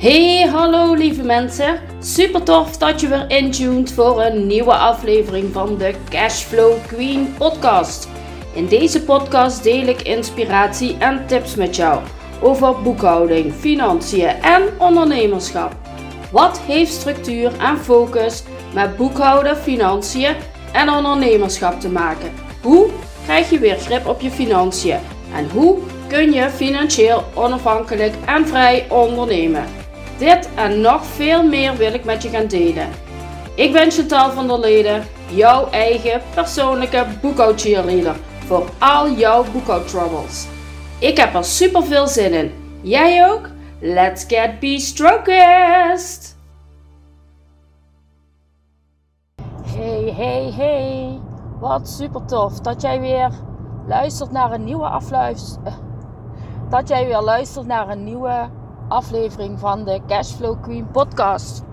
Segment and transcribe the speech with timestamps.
[0.00, 1.80] Hey, hallo lieve mensen.
[1.98, 8.08] Super tof dat je weer intuned voor een nieuwe aflevering van de Cashflow Queen podcast.
[8.54, 12.00] In deze podcast deel ik inspiratie en tips met jou
[12.42, 15.76] over boekhouding, financiën en ondernemerschap.
[16.32, 18.42] Wat heeft structuur en focus
[18.74, 20.34] met boekhouden, financiën
[20.72, 22.32] en ondernemerschap te maken?
[22.62, 22.90] Hoe
[23.24, 24.98] krijg je weer grip op je financiën?
[25.34, 29.79] En hoe kun je financieel onafhankelijk en vrij ondernemen?
[30.20, 32.88] Dit en nog veel meer wil ik met je gaan delen.
[33.54, 38.16] Ik ben Chantal van der Leden, jouw eigen persoonlijke boekhoudcheerleader
[38.46, 40.46] voor al jouw boekhoudtroubles.
[40.98, 42.52] Ik heb er super veel zin in.
[42.82, 43.48] Jij ook?
[43.80, 46.36] Let's get be-strokest!
[49.62, 51.20] Hey, hey, hey.
[51.60, 53.30] Wat super tof dat jij weer
[53.86, 55.62] luistert naar een nieuwe afluister.
[55.64, 55.74] Eh,
[56.70, 58.58] dat jij weer luistert naar een nieuwe
[58.90, 61.64] aflevering van de Cashflow Queen podcast.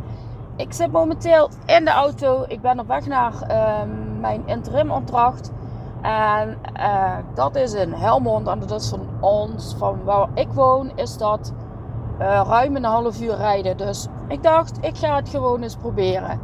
[0.55, 2.45] Ik zit momenteel in de auto.
[2.47, 3.81] Ik ben op weg naar uh,
[4.19, 5.51] mijn interim opdracht.
[6.01, 8.47] En uh, dat is in Helmond.
[8.47, 11.53] En dat is van ons, van waar ik woon, is dat
[12.19, 13.77] uh, ruim een half uur rijden.
[13.77, 16.39] Dus ik dacht, ik ga het gewoon eens proberen.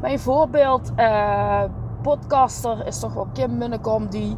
[0.00, 1.62] Mijn voorbeeld uh,
[2.02, 4.36] podcaster is toch wel Kim Munnekom die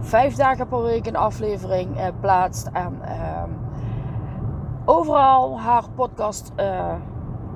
[0.00, 2.68] vijf dagen per week een aflevering plaatst.
[2.72, 3.50] En ehm,
[4.84, 6.52] overal haar podcast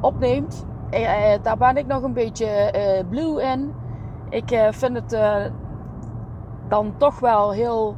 [0.00, 0.66] opneemt.
[1.42, 2.72] daar ben ik nog een beetje
[3.10, 3.74] blue in.
[4.30, 5.10] Ik vind het
[6.68, 7.96] dan toch wel heel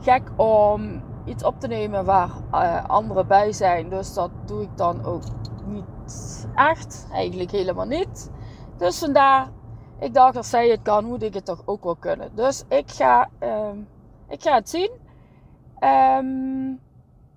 [0.00, 3.88] gek om iets op te nemen waar uh, anderen bij zijn.
[3.88, 5.22] Dus dat doe ik dan ook
[5.64, 7.08] niet echt.
[7.12, 8.30] Eigenlijk helemaal niet.
[8.76, 9.48] Dus vandaar,
[9.98, 12.30] ik dacht als zij het kan, moet ik het toch ook wel kunnen.
[12.34, 13.68] Dus ik ga, uh,
[14.28, 14.90] ik ga het zien.
[15.80, 16.80] Um,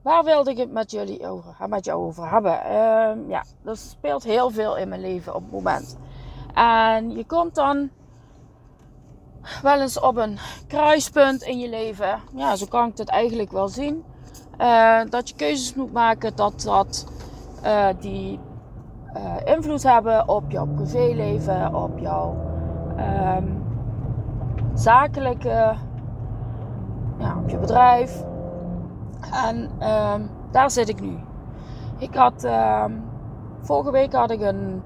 [0.09, 2.75] waar wilde ik het met jullie over, met jou over hebben?
[2.75, 5.97] Um, ja, er speelt heel veel in mijn leven op het moment.
[6.53, 7.89] En je komt dan
[9.61, 10.37] wel eens op een
[10.67, 12.19] kruispunt in je leven.
[12.35, 14.03] Ja, zo kan ik het eigenlijk wel zien.
[14.61, 17.11] Uh, dat je keuzes moet maken dat, dat
[17.63, 18.39] uh, die
[19.15, 22.35] uh, invloed hebben op jouw privéleven, op jouw
[23.37, 23.63] um,
[24.73, 25.75] zakelijke,
[27.17, 28.27] ja, op je bedrijf.
[29.31, 29.57] En
[29.87, 31.17] um, daar zit ik nu.
[31.97, 33.03] Ik had um,
[33.61, 34.83] vorige week had ik een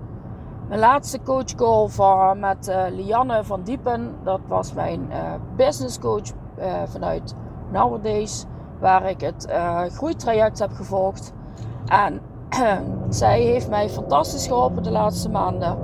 [0.68, 4.16] mijn laatste coach call van, met uh, Lianne van Diepen.
[4.24, 7.36] Dat was mijn uh, business coach uh, vanuit
[7.72, 8.46] Nowadays.
[8.80, 9.48] Waar ik het
[9.94, 11.34] groeitraject heb gevolgd.
[11.86, 12.22] En
[13.10, 15.78] zij heeft mij fantastisch geholpen de laatste maanden.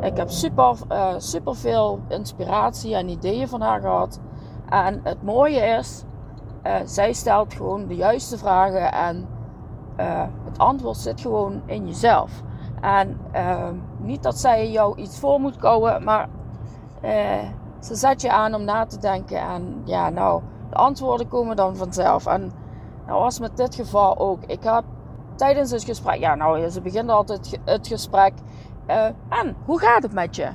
[0.00, 0.76] Ik heb super,
[1.16, 4.20] super veel inspiratie en ideeën van haar gehad.
[4.68, 6.04] En het mooie is,
[6.84, 8.92] zij stelt gewoon de juiste vragen.
[8.92, 9.26] En
[10.44, 12.42] het antwoord zit gewoon in jezelf.
[12.80, 13.68] En uh,
[13.98, 16.28] niet dat zij jou iets voor moet kouwen, maar
[17.04, 17.10] uh,
[17.80, 19.40] ze zet je aan om na te denken.
[19.40, 22.26] En ja, nou, de antwoorden komen dan vanzelf.
[22.26, 22.52] En
[23.06, 24.44] nou was met dit geval ook.
[24.46, 24.84] Ik had
[25.36, 28.32] tijdens het gesprek, ja, nou, ze begint altijd het gesprek.
[29.28, 30.48] En hoe gaat het met je?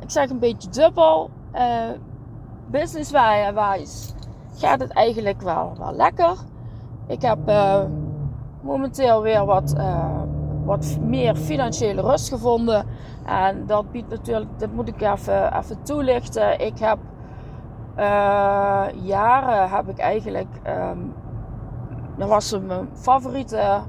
[0.00, 1.30] Ik zeg een beetje dubbel.
[2.70, 4.12] Business-wise
[4.54, 6.36] gaat het eigenlijk wel, wel lekker.
[7.06, 7.38] Ik heb
[8.62, 9.74] momenteel weer wat
[10.64, 12.86] wat meer financiële rust gevonden.
[13.24, 16.60] En dat biedt natuurlijk, dat moet ik even, even toelichten.
[16.60, 16.98] Ik heb
[17.96, 21.14] uh, jaren heb ik eigenlijk, um,
[22.16, 23.80] dat was mijn favoriete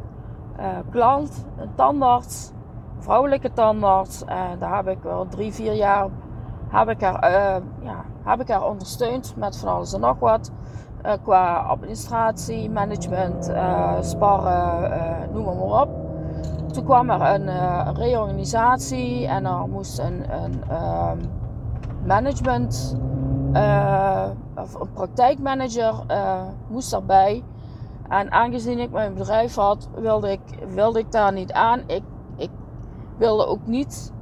[0.89, 2.51] klant, een tandarts,
[2.99, 4.23] vrouwelijke tandarts.
[4.25, 6.09] En daar heb ik wel drie, vier jaar
[6.73, 10.51] heb ik haar, uh, ja, heb ik haar ondersteund met van alles en nog wat.
[11.23, 13.51] qua administratie, management,
[14.01, 15.89] sparren, noem maar, op
[16.73, 21.11] toen kwam er een uh, reorganisatie en er moest een, een uh,
[22.05, 22.97] management
[23.53, 24.25] uh,
[24.55, 27.43] of een praktijkmanager uh, moest erbij.
[28.09, 31.81] En aangezien ik mijn bedrijf had, wilde ik, wilde ik daar niet aan.
[31.87, 32.03] Ik,
[32.35, 32.49] ik
[33.17, 34.12] wilde ook niet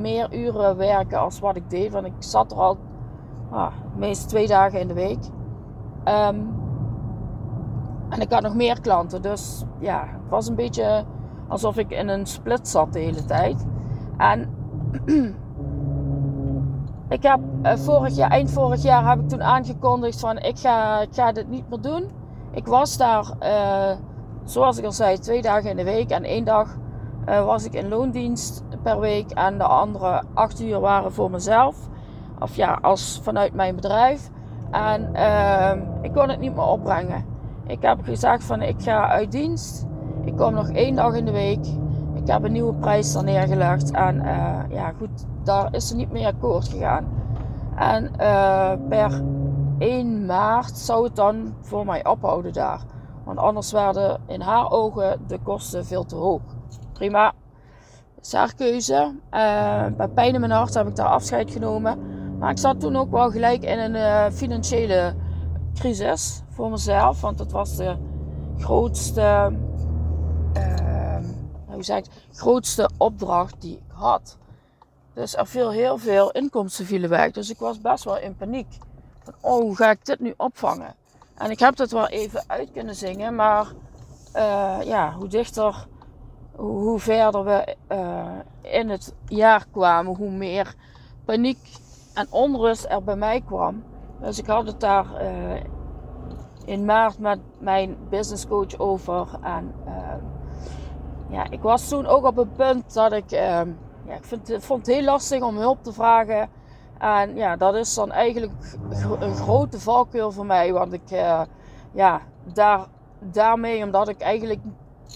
[0.00, 2.78] meer uren werken als wat ik deed, want ik zat er al
[3.50, 5.24] ah, meest twee dagen in de week.
[6.04, 6.62] Um,
[8.08, 11.04] en ik had nog meer klanten, dus ja, het was een beetje
[11.48, 13.66] alsof ik in een split zat de hele tijd.
[14.16, 14.48] En
[17.16, 21.00] ik heb uh, vorig jaar, eind vorig jaar heb ik toen aangekondigd van ik ga,
[21.00, 22.10] ik ga dit niet meer doen.
[22.50, 23.96] Ik was daar, uh,
[24.44, 26.10] zoals ik al zei, twee dagen in de week.
[26.10, 26.76] En één dag
[27.24, 29.30] was ik in loondienst per week.
[29.30, 31.76] En de andere acht uur waren voor mezelf.
[32.40, 34.30] Of ja, als vanuit mijn bedrijf.
[34.70, 35.14] En
[36.02, 37.24] ik kon het niet meer opbrengen.
[37.66, 39.86] Ik heb gezegd van ik ga uit dienst.
[40.24, 41.66] Ik kom nog één dag in de week.
[42.14, 43.90] Ik heb een nieuwe prijs daar neergelegd.
[43.90, 47.06] En uh, ja, goed, daar is ze niet mee akkoord gegaan.
[47.76, 49.22] En uh, per
[49.78, 52.80] 1 maart zou het dan voor mij ophouden daar.
[53.24, 56.40] Want anders werden in haar ogen de kosten veel te hoog.
[56.92, 57.32] Prima,
[58.32, 59.14] is keuze.
[59.30, 61.98] Uh, bij pijn in mijn hart heb ik daar afscheid genomen.
[62.38, 65.14] Maar ik zat toen ook wel gelijk in een financiële
[65.74, 67.20] crisis voor mezelf.
[67.20, 67.96] Want dat was de
[68.58, 69.52] grootste
[71.74, 74.36] hoe zeg ik, grootste opdracht die ik had.
[75.12, 77.30] Dus er viel heel veel inkomsten vielen weg.
[77.30, 78.78] Dus ik was best wel in paniek.
[79.22, 80.94] Van, oh, hoe ga ik dit nu opvangen?
[81.34, 83.34] En ik heb dat wel even uit kunnen zingen.
[83.34, 83.72] Maar
[84.84, 85.86] ja, hoe dichter,
[86.56, 88.26] hoe, verder we uh,
[88.60, 90.74] in het jaar kwamen, hoe meer
[91.24, 91.68] paniek
[92.14, 93.82] en onrust er bij mij kwam.
[94.20, 95.60] Dus ik had het daar uh,
[96.64, 99.28] in maart met mijn business coach over.
[99.42, 99.74] En
[101.28, 103.38] ja, ik was toen ook op het punt dat ik, uh,
[104.06, 104.24] ja, ik
[104.62, 106.48] vond het heel lastig om hulp te vragen.
[106.98, 108.52] En ja, dat is dan eigenlijk
[109.20, 110.72] een grote valkuil voor mij.
[110.72, 111.08] Want ik,
[111.92, 112.20] ja,
[112.52, 112.86] daar,
[113.20, 114.60] daarmee, omdat ik eigenlijk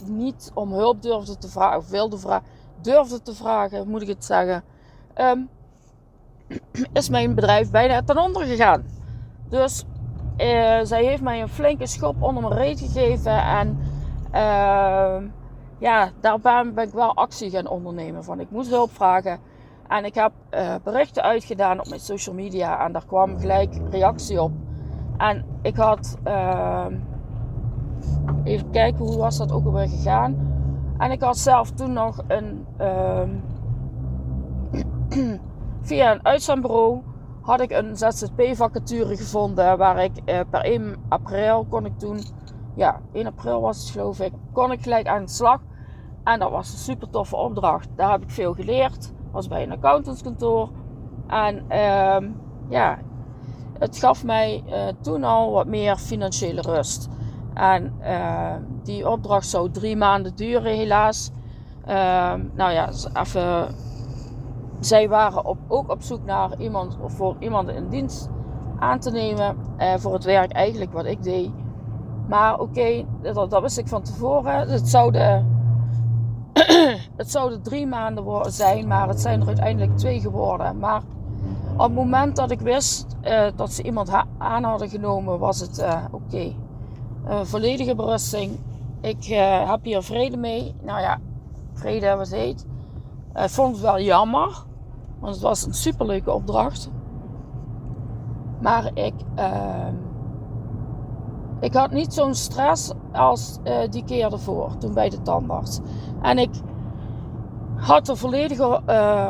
[0.06, 2.46] niet om hulp durfde te vragen, of wilde vragen,
[2.82, 4.64] durfde te vragen, moet ik het zeggen,
[5.16, 5.48] um,
[6.92, 8.84] is mijn bedrijf bijna ten onder gegaan.
[9.48, 9.84] Dus
[10.36, 13.78] uh, zij heeft mij een flinke schop onder mijn reet gegeven en
[14.34, 15.16] uh,
[15.78, 18.24] ja, daarbij ben ik wel actie gaan ondernemen.
[18.24, 19.38] Van ik moet hulp vragen.
[19.88, 22.84] En ik heb uh, berichten uitgedaan op mijn social media.
[22.84, 24.52] En daar kwam gelijk reactie op.
[25.16, 26.16] En ik had.
[26.26, 26.86] Uh,
[28.44, 30.56] even kijken, hoe was dat ook alweer gegaan?
[30.98, 32.66] En ik had zelf toen nog een.
[32.80, 33.22] Uh,
[35.88, 37.02] via een uitzendbureau
[37.40, 39.78] had ik een ZZP-vacature gevonden.
[39.78, 42.20] Waar ik uh, per 1 april kon ik toen.
[42.74, 44.32] Ja, 1 april was het geloof ik.
[44.52, 45.60] Kon ik gelijk aan de slag.
[46.24, 47.88] En dat was een super toffe opdracht.
[47.96, 49.12] Daar heb ik veel geleerd.
[49.32, 50.70] Was bij een accountantskantoor.
[51.26, 52.30] En uh,
[52.68, 52.98] ja,
[53.78, 57.08] het gaf mij uh, toen al wat meer financiële rust.
[57.58, 61.30] En uh, die opdracht zou drie maanden duren, helaas.
[61.84, 63.74] Ehm, nou ja, even.
[64.80, 68.28] Zij waren op, ook op zoek naar iemand, voor iemand in dienst
[68.78, 69.56] aan te nemen.
[69.78, 71.50] Uh, voor het werk eigenlijk wat ik deed.
[72.28, 74.68] Maar oké, dat, dat wist ik van tevoren.
[74.68, 75.42] Het zou de
[77.16, 80.78] het zouden drie maanden zijn, maar het zijn er uiteindelijk twee geworden.
[80.78, 81.02] Maar
[81.72, 85.78] op het moment dat ik wist uh, dat ze iemand aan hadden genomen, was het
[85.78, 86.54] uh, oké.
[87.26, 88.58] Volledige berusting.
[89.00, 90.74] Ik eh, heb hier vrede mee.
[90.82, 91.18] Nou ja,
[91.72, 92.66] vrede wat heet.
[93.34, 94.64] Ik vond het wel jammer,
[95.18, 96.90] want het was een superleuke opdracht.
[98.60, 99.94] Maar ik, ehm,
[101.60, 103.58] ik had niet zo'n stress als
[103.90, 105.80] die keer ervoor, toen bij de tandarts.
[106.22, 106.50] En ik
[107.76, 108.80] had er volledige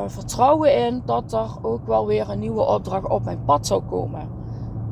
[0.06, 4.28] vertrouwen in dat er ook wel weer een nieuwe opdracht op mijn pad zou komen.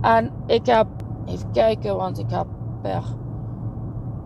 [0.00, 0.86] En ik heb,
[1.24, 2.46] even kijken, want ik heb
[2.86, 3.02] per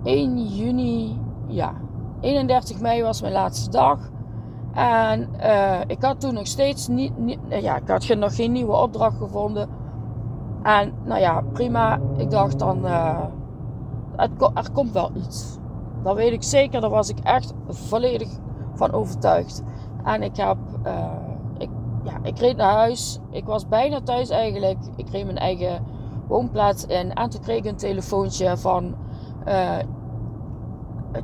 [0.02, 1.72] 1 juni, ja,
[2.20, 3.98] 31 mei was mijn laatste dag.
[4.72, 8.76] En uh, ik had toen nog steeds niet, niet, ja, ik had nog geen nieuwe
[8.76, 9.68] opdracht gevonden.
[10.62, 12.00] En nou ja, prima.
[12.16, 13.24] Ik dacht dan, uh,
[14.16, 15.58] het, er komt wel iets.
[16.02, 16.80] Dat weet ik zeker.
[16.80, 18.28] Daar was ik echt volledig
[18.74, 19.62] van overtuigd.
[20.04, 20.56] En ik heb,
[21.58, 21.68] ik,
[22.02, 23.18] ja, ik reed naar huis.
[23.30, 24.78] Ik was bijna thuis eigenlijk.
[24.96, 25.84] Ik reed mijn eigen
[26.30, 26.86] woonplaats.
[26.86, 28.96] En toen kreeg ik een telefoontje van
[29.48, 29.78] uh,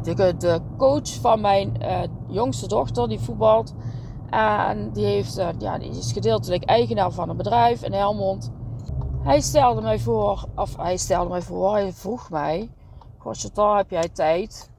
[0.03, 3.75] de, coach van mijn uh, jongste dochter, die voetbalt.
[4.31, 8.53] En die, heeft, ja, die is gedeeltelijk eigenaar van een bedrijf in Helmond.
[9.23, 12.71] Hij stelde mij voor, of hij stelde mij voor, hij vroeg mij:
[13.53, 14.71] dan heb jij tijd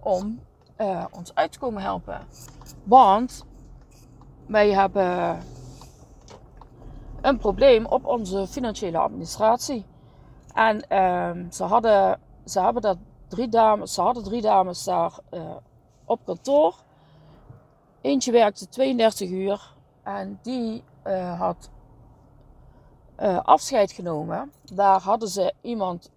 [0.00, 0.40] om
[1.10, 2.20] ons uit te komen helpen?
[2.84, 3.44] Want
[4.46, 5.38] wij hebben
[7.20, 9.84] een probleem op onze financiële administratie.
[10.54, 15.40] En uh, ze, hadden, ze, hebben dat drie dames, ze hadden drie dames daar uh,
[16.04, 16.74] op kantoor.
[18.00, 21.70] Eentje werkte 32 uur en die uh, had
[23.42, 24.52] afscheid genomen.
[24.72, 26.10] Daar hadden ze iemand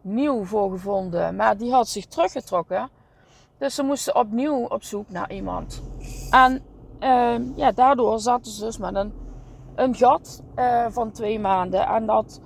[0.00, 2.90] nieuw voor gevonden, maar die had zich teruggetrokken.
[3.58, 5.82] Dus ze moesten opnieuw op zoek naar iemand.
[6.30, 6.62] En
[7.00, 9.12] uh, ja, daardoor zaten ze dus met een,
[9.80, 11.86] een gat uh, van twee maanden.
[11.86, 12.40] En dat,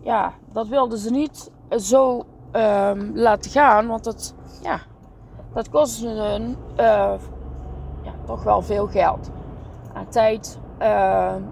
[0.00, 4.80] ja, dat wilden ze niet zo uh, laten gaan, want het, ja,
[5.52, 7.14] dat kostte hun uh,
[8.02, 9.30] ja, toch wel veel geld.
[9.94, 10.58] En tijd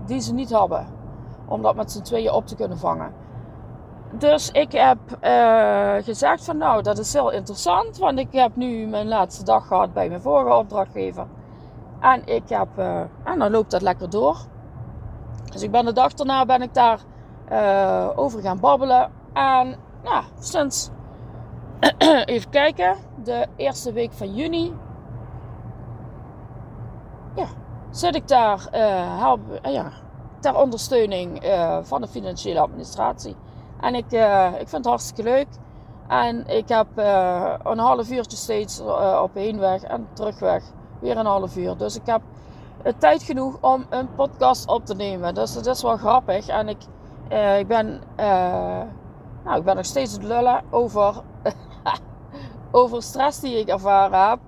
[0.06, 0.86] die ze niet hadden
[1.46, 3.12] om dat met z'n tweeën op te kunnen vangen.
[4.18, 4.98] dus ik heb
[6.04, 7.98] gezegd van nou, dat is heel interessant.
[7.98, 11.26] Want ik heb nu mijn laatste dag gehad bij mijn vorige opdrachtgever.
[12.00, 12.68] En ik heb,
[13.24, 14.36] en dan loopt dat lekker door.
[15.56, 17.00] Dus ik ben de dag daarna ben ik daar
[17.52, 19.10] uh, over gaan babbelen.
[19.32, 20.90] En nou, sinds,
[22.24, 24.74] even kijken, de eerste week van juni.
[27.34, 27.46] Ja,
[27.90, 28.68] zit ik daar
[29.18, 29.90] help, ja,
[30.40, 31.42] ter ondersteuning
[31.82, 33.36] van de financiële administratie.
[33.80, 34.12] En ik,
[34.60, 35.48] ik vind het hartstikke leuk.
[36.08, 36.86] En ik heb
[37.62, 38.80] een half uurtje steeds
[39.22, 40.62] op heenweg en terugweg
[41.00, 41.76] weer een half uur.
[41.76, 42.20] Dus ik heb
[42.98, 45.34] tijd genoeg om een podcast op te nemen.
[45.34, 46.48] Dus dat is wel grappig.
[46.48, 46.82] En ik,
[47.58, 48.00] ik, ben,
[49.44, 51.14] nou, ik ben nog steeds het lullen over,
[52.70, 54.38] over stress die ik ervaren heb.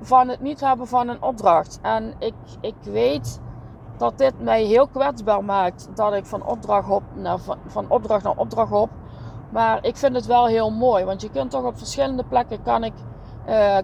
[0.00, 1.78] van het niet hebben van een opdracht.
[1.82, 3.40] En ik, ik weet
[3.96, 5.88] dat dit mij heel kwetsbaar maakt.
[5.94, 8.90] Dat ik van opdracht, op, naar, van opdracht naar opdracht op.
[9.50, 11.04] Maar ik vind het wel heel mooi.
[11.04, 12.94] Want je kunt toch op verschillende plekken kan ik,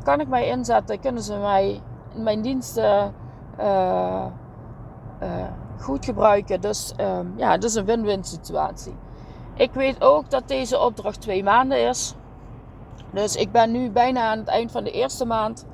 [0.03, 1.01] kan ik mij inzetten.
[1.01, 1.81] Kunnen ze mij
[2.15, 3.15] mijn diensten
[3.61, 4.25] uh,
[5.81, 6.61] goed gebruiken.
[6.61, 8.95] Dus ehm, ja, het is een win-win situatie.
[9.55, 12.15] Ik weet ook dat deze opdracht twee maanden is.
[13.11, 15.67] Dus ik ben nu bijna aan het eind van de eerste maand.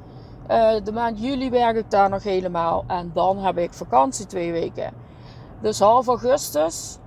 [0.51, 2.85] Uh, de maand juli werk ik daar nog helemaal.
[2.87, 4.93] En dan heb ik vakantie twee weken.
[5.61, 6.99] Dus half augustus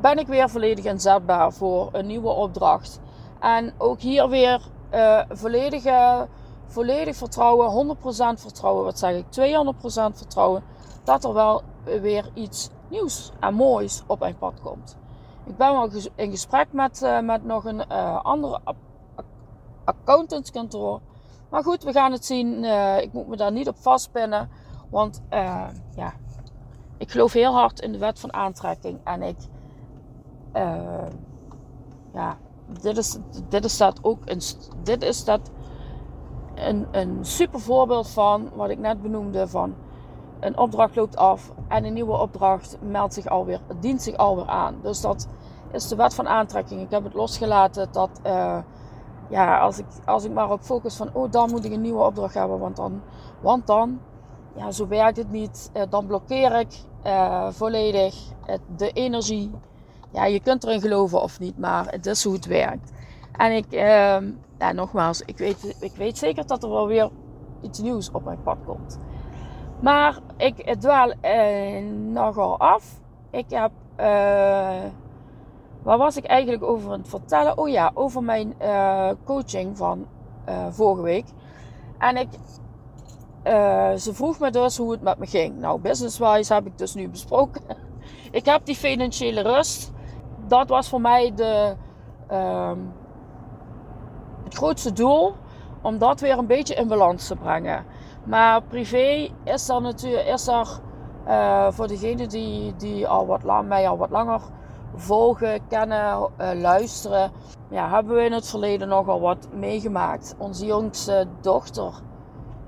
[0.00, 3.00] ben ik weer volledig inzetbaar voor een nieuwe opdracht.
[3.40, 4.60] En ook hier weer
[4.94, 6.28] uh, volledige,
[6.70, 8.84] volledig vertrouwen, 100% vertrouwen.
[8.84, 9.24] Wat zeg ik?
[9.24, 10.62] 200% vertrouwen
[11.04, 14.96] dat er wel weer iets nieuws en moois op mijn pad komt.
[15.44, 18.60] Ik ben wel in gesprek met, uh, met nog een uh, andere
[19.84, 21.00] accountantskantoor.
[21.48, 22.64] Maar goed, we gaan het zien.
[22.64, 24.50] Uh, ik moet me daar niet op vastpinnen.
[24.90, 25.22] Want
[25.96, 26.12] ja,
[26.96, 29.00] ik geloof heel hard in de wet van aantrekking.
[29.04, 29.36] En ik,
[32.12, 32.38] ja,
[32.80, 34.18] dit is, dit is dat ook
[34.82, 35.50] dit is dat
[36.68, 39.74] een, een super voorbeeld van wat ik net benoemde van
[40.40, 44.76] een opdracht loopt af en een nieuwe opdracht meldt zich alweer, dient zich alweer aan.
[44.82, 45.28] Dus dat
[45.72, 46.80] is de wet van aantrekking.
[46.80, 48.20] Ik heb het losgelaten dat
[49.30, 52.04] ja, als ik, als ik maar op focus van, oh, dan moet ik een nieuwe
[52.04, 53.02] opdracht hebben, want dan,
[53.40, 54.00] want dan
[54.54, 55.70] ja, zo werkt het niet.
[55.72, 58.14] Eh, dan blokkeer ik uh, volledig
[58.76, 59.50] de energie.
[60.12, 62.92] Ja, je kunt erin geloven of niet, maar het is hoe het werkt.
[63.36, 64.16] En ik, uh,
[64.58, 67.10] ja, nogmaals, ik weet, ik weet zeker dat er wel weer
[67.62, 68.98] iets nieuws op mijn pad komt.
[69.80, 73.00] Maar ik dwaal uh, nogal af.
[73.30, 73.70] Ik heb
[75.82, 77.58] Waar was ik eigenlijk over aan het vertellen?
[77.58, 80.06] Oh ja, over mijn uh, coaching van
[80.70, 81.24] vorige week.
[81.98, 82.28] En ik,
[84.00, 85.58] ze vroeg me dus hoe het met me ging.
[85.58, 87.62] Nou, business-wise heb ik dus nu besproken.
[88.30, 89.92] ik heb die financiële rust.
[90.46, 91.76] Dat was voor mij de,
[92.30, 92.72] uh,
[94.50, 95.34] het grootste doel.
[95.82, 97.84] Om dat weer een beetje in balans te brengen.
[98.24, 100.80] Maar privé is er natuurlijk is er,
[101.72, 104.40] voor degene die, die al wat, mij al wat langer
[104.94, 107.30] volgen, kennen, uh, luisteren.
[107.70, 110.34] Ja, hebben we in het verleden nogal wat meegemaakt.
[110.38, 111.92] Onze jongste dochter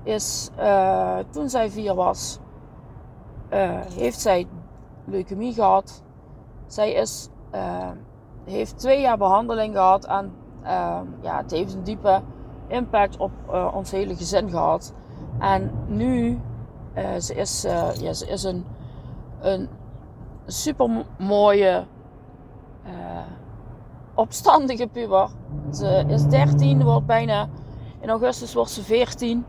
[0.03, 2.39] is, uh, toen zij vier was,
[3.95, 4.47] heeft zij
[5.05, 6.03] leukemie gehad.
[6.67, 7.29] Zij is,
[8.45, 10.07] heeft twee jaar behandeling gehad
[10.63, 12.21] en ja, het heeft een diepe
[12.67, 13.31] impact op
[13.73, 14.93] ons hele gezin gehad.
[15.39, 16.39] En nu,
[17.19, 17.61] ze is,
[17.99, 18.65] ja, ze is een,
[19.41, 19.69] een
[20.45, 21.83] super mooie
[24.13, 25.29] opstandige puber.
[25.71, 27.47] Ze is 13, wordt bijna
[27.99, 29.45] in augustus wordt ze 14.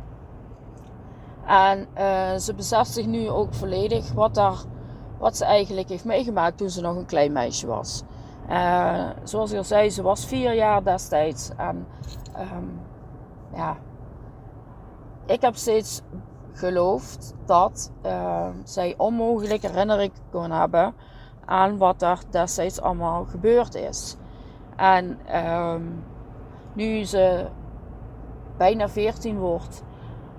[1.47, 1.89] En
[2.41, 4.59] ze beseft zich nu ook volledig wat, daar,
[5.19, 8.03] wat ze eigenlijk heeft meegemaakt toen ze nog een klein meisje was.
[8.51, 11.51] Uh, zoals ik al zei, ze was vier jaar destijds.
[11.57, 11.87] En
[12.39, 12.81] um,
[13.55, 13.77] ja,
[15.27, 16.03] ik heb steeds
[16.53, 20.95] geloofd dat uh, zij onmogelijk herinnering kon hebben
[21.45, 24.17] aan wat er destijds allemaal gebeurd is.
[24.77, 26.05] En um,
[26.73, 27.47] nu ze
[28.57, 29.83] bijna 14 wordt,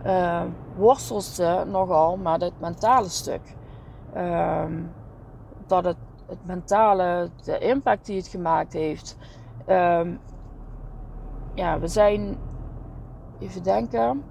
[0.06, 0.42] uh,
[0.76, 3.56] worstelt ze nogal met het mentale stuk.
[5.68, 5.98] Dat het,
[6.28, 9.18] het mentale, de impact die het gemaakt heeft.
[9.68, 10.20] Um,
[11.54, 12.38] ja, we zijn,
[13.40, 14.24] even denken.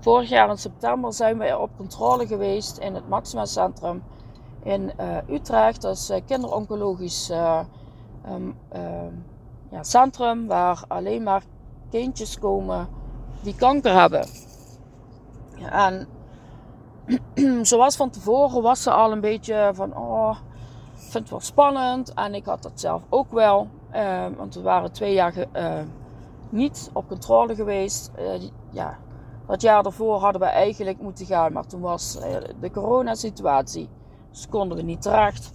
[0.00, 4.02] Vorig jaar in september zijn we op controle geweest in het Maxima Centrum
[4.62, 5.82] in uh, Utrecht.
[5.82, 7.60] Dat is uh, kinderoncologisch uh,
[8.28, 8.56] um,
[9.70, 11.42] ja, centrum waar alleen maar
[11.90, 12.88] kindjes komen
[13.42, 14.26] die kanker hebben.
[15.70, 16.08] En
[17.66, 20.36] zoals van tevoren was ze al een beetje van, oh,
[21.14, 23.68] vind het wel spannend en ik had dat zelf ook wel.
[23.94, 25.72] Uh, want we waren twee jaar uh,
[26.48, 28.10] niet op controle geweest.
[28.18, 28.98] Uh, ja,
[29.46, 32.18] dat jaar daarvoor hadden we eigenlijk moeten gaan, maar toen was
[32.60, 33.88] de coronasituatie.
[34.30, 35.50] Dus konden we niet terecht.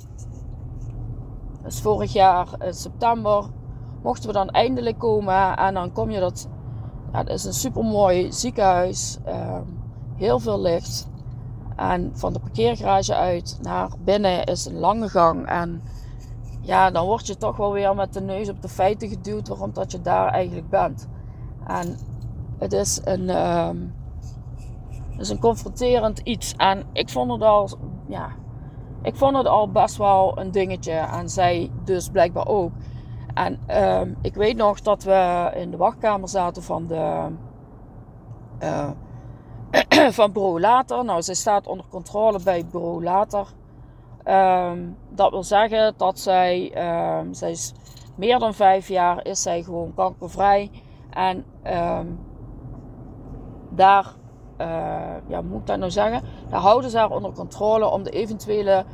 [1.63, 3.45] Dus vorig jaar in september
[4.03, 5.57] mochten we dan eindelijk komen.
[5.57, 6.49] En dan kom je dat.
[7.11, 9.17] Ja, dat is een super mooi ziekenhuis.
[9.25, 9.63] Ehm,
[10.15, 11.08] heel veel licht.
[11.79, 15.45] En van de parkeergarage uit naar binnen is een lange gang.
[15.45, 15.81] En
[16.61, 19.73] ja, dan word je toch wel weer met de neus op de feiten geduwd waarom
[19.73, 21.07] dat je daar eigenlijk bent.
[21.67, 21.97] En
[22.57, 23.95] het is een, um,
[25.09, 26.53] het is een confronterend iets.
[26.57, 27.69] En ik vond het al,
[28.07, 28.29] ja,
[29.01, 30.91] ik vond het al best wel een dingetje.
[30.91, 32.71] En zij dus blijkbaar ook.
[33.33, 37.27] En um, ik weet nog dat we in de wachtkamer zaten van de.
[38.63, 38.89] Uh,
[40.19, 41.05] van bureau later.
[41.05, 43.47] Nou, zij staat onder controle bij bureau later.
[44.25, 46.71] Um, dat wil zeggen dat zij,
[47.19, 47.73] um, zij is
[48.15, 50.71] meer dan vijf jaar is zij gewoon kankervrij.
[51.09, 52.19] En um,
[53.69, 54.13] daar,
[54.57, 54.67] uh,
[55.27, 56.21] ja, moet ik dat nou zeggen?
[56.49, 58.85] Daar houden ze haar onder controle om de eventuele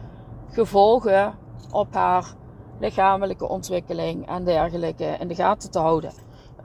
[0.50, 1.34] gevolgen
[1.72, 2.34] op haar
[2.80, 6.12] lichamelijke ontwikkeling en dergelijke in de gaten te houden.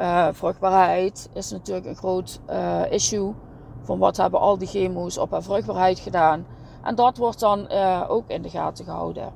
[0.00, 3.34] Uh, vruchtbaarheid is natuurlijk een groot uh, issue.
[3.82, 6.46] Van wat hebben al die chemo's op haar vruchtbaarheid gedaan.
[6.82, 9.32] En dat wordt dan uh, ook in de gaten gehouden.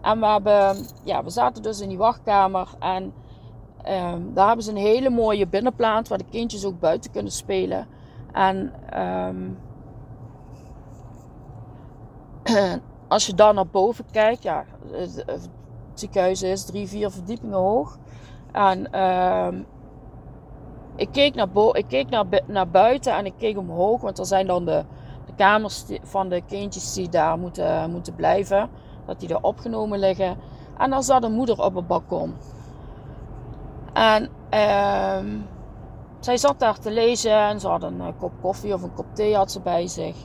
[0.00, 2.68] En we, hebben, ja, we zaten dus in die wachtkamer.
[2.78, 3.12] En
[3.88, 7.86] um, daar hebben ze een hele mooie binnenplaat waar de kindjes ook buiten kunnen spelen.
[8.32, 9.58] En um,
[13.08, 15.48] als je dan naar boven kijkt, ja, het,
[15.94, 17.98] ziekenhuis is drie, vier verdiepingen hoog.
[18.52, 19.66] En um,
[20.96, 24.46] ik keek, naar, ik keek naar, naar buiten en ik keek omhoog, want er zijn
[24.46, 24.84] dan de,
[25.26, 28.70] de kamers van de kindjes die daar moeten, moeten blijven.
[29.06, 30.36] Dat die er opgenomen liggen.
[30.78, 32.34] En daar zat een moeder op het balkon.
[33.92, 35.18] En uh,
[36.20, 39.06] zij zat daar te lezen en ze had een uh, kop koffie of een kop
[39.12, 40.16] thee had ze bij zich.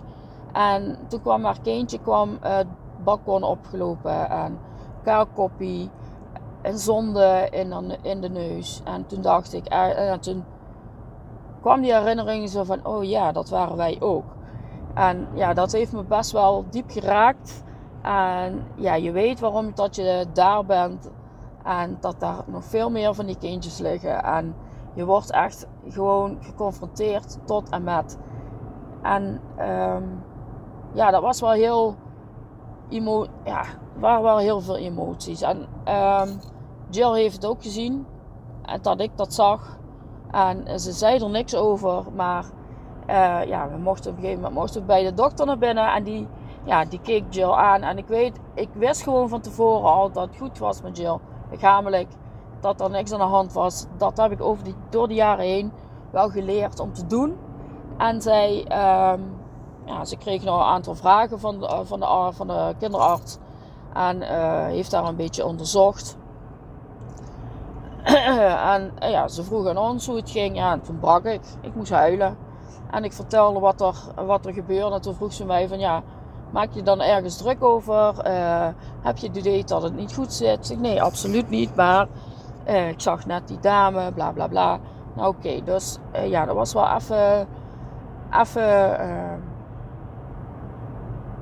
[0.53, 2.67] En toen kwam haar kindje kwam, uh, het
[3.03, 4.59] balkon opgelopen en
[5.03, 5.89] kaarkoppie
[6.61, 8.81] en zonde in, in de neus.
[8.83, 10.43] En toen dacht ik, uh, toen
[11.61, 14.25] kwam die herinnering zo van, oh ja, dat waren wij ook.
[14.93, 17.63] En ja, dat heeft me best wel diep geraakt.
[18.01, 21.09] En ja, je weet waarom dat je daar bent.
[21.63, 24.23] En dat daar nog veel meer van die kindjes liggen.
[24.23, 24.55] En
[24.93, 28.17] je wordt echt gewoon geconfronteerd tot en met.
[29.01, 30.23] En um,
[30.93, 31.95] ja, dat was wel heel.
[32.89, 33.63] Emo ja,
[33.99, 35.41] waren wel heel veel emoties.
[35.41, 36.39] En um,
[36.89, 38.05] Jill heeft het ook gezien.
[38.61, 39.79] En dat ik dat zag.
[40.31, 42.45] En ze zei er niks over, maar
[43.09, 45.93] uh, ja, we mochten op een gegeven moment mochten bij de dokter naar binnen.
[45.93, 46.27] En die,
[46.63, 47.81] ja, die keek Jill aan.
[47.81, 51.17] En ik weet, ik wist gewoon van tevoren al dat het goed was met Jill.
[51.51, 52.07] Lichamelijk,
[52.59, 53.85] dat er niks aan de hand was.
[53.97, 55.71] Dat heb ik over die, door de jaren heen
[56.11, 57.37] wel geleerd om te doen.
[57.97, 58.57] En zij,
[59.13, 59.35] um,
[59.85, 63.37] ja, ze kreeg nog een aantal vragen van de, van de, van de kinderarts.
[63.93, 66.17] En uh, heeft daar een beetje onderzocht.
[68.73, 70.55] en eh, ja, ze vroegen aan ons hoe het ging.
[70.55, 71.41] Ja, en toen brak ik.
[71.61, 72.37] Ik moest huilen.
[72.91, 74.95] En ik vertelde wat er, wat er gebeurde.
[74.95, 76.01] En toen vroeg ze mij van ja,
[76.49, 78.27] maak je dan ergens druk over?
[78.27, 78.67] Uh,
[79.01, 80.69] heb je het idee dat het niet goed zit?
[80.69, 81.75] Ik nee, absoluut niet.
[81.75, 82.07] Maar
[82.67, 84.79] uh, ik zag net die dame, bla bla bla.
[85.13, 87.47] Nou oké, dus ja, dat was wel even,
[88.31, 88.61] even,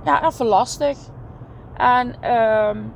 [0.04, 0.98] ja, even lastig.
[1.74, 2.93] En um,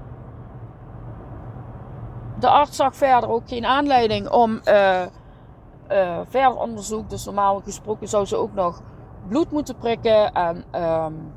[2.44, 5.02] de arts zag verder ook geen aanleiding om uh,
[6.30, 7.10] verder onderzoek.
[7.10, 8.82] Dus normaal gesproken zou ze ook nog
[9.28, 10.34] bloed moeten prikken.
[10.34, 11.34] En, um,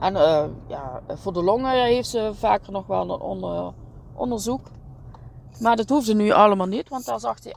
[0.00, 3.72] en uh, ja, voor de longen heeft ze vaker nog wel een onder,
[4.14, 4.66] onderzoek.
[5.60, 7.54] Maar dat hoefde nu allemaal niet, want daar zag die,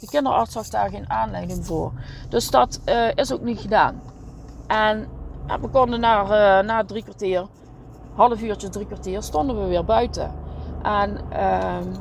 [0.00, 1.92] de kinderarts zag daar geen aanleiding voor.
[2.28, 2.80] Dus dat
[3.14, 4.02] is ook niet gedaan.
[4.66, 5.08] En
[5.60, 7.46] we konden na drie kwartier
[8.18, 10.32] half uurtje, drie kwartier stonden we weer buiten.
[10.82, 11.92] En um,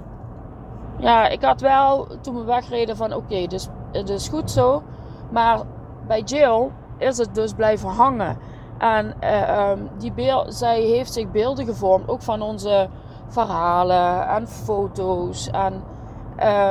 [0.97, 4.84] ja, ik had wel toen we wegreden van oké, dus het is goed zo.
[5.32, 5.60] Maar
[6.08, 8.38] bij Jill is het dus blijven hangen.
[8.77, 9.34] En
[9.69, 12.89] um, die beeld, zij heeft zich beelden gevormd, ook van onze
[13.27, 15.84] verhalen en foto's en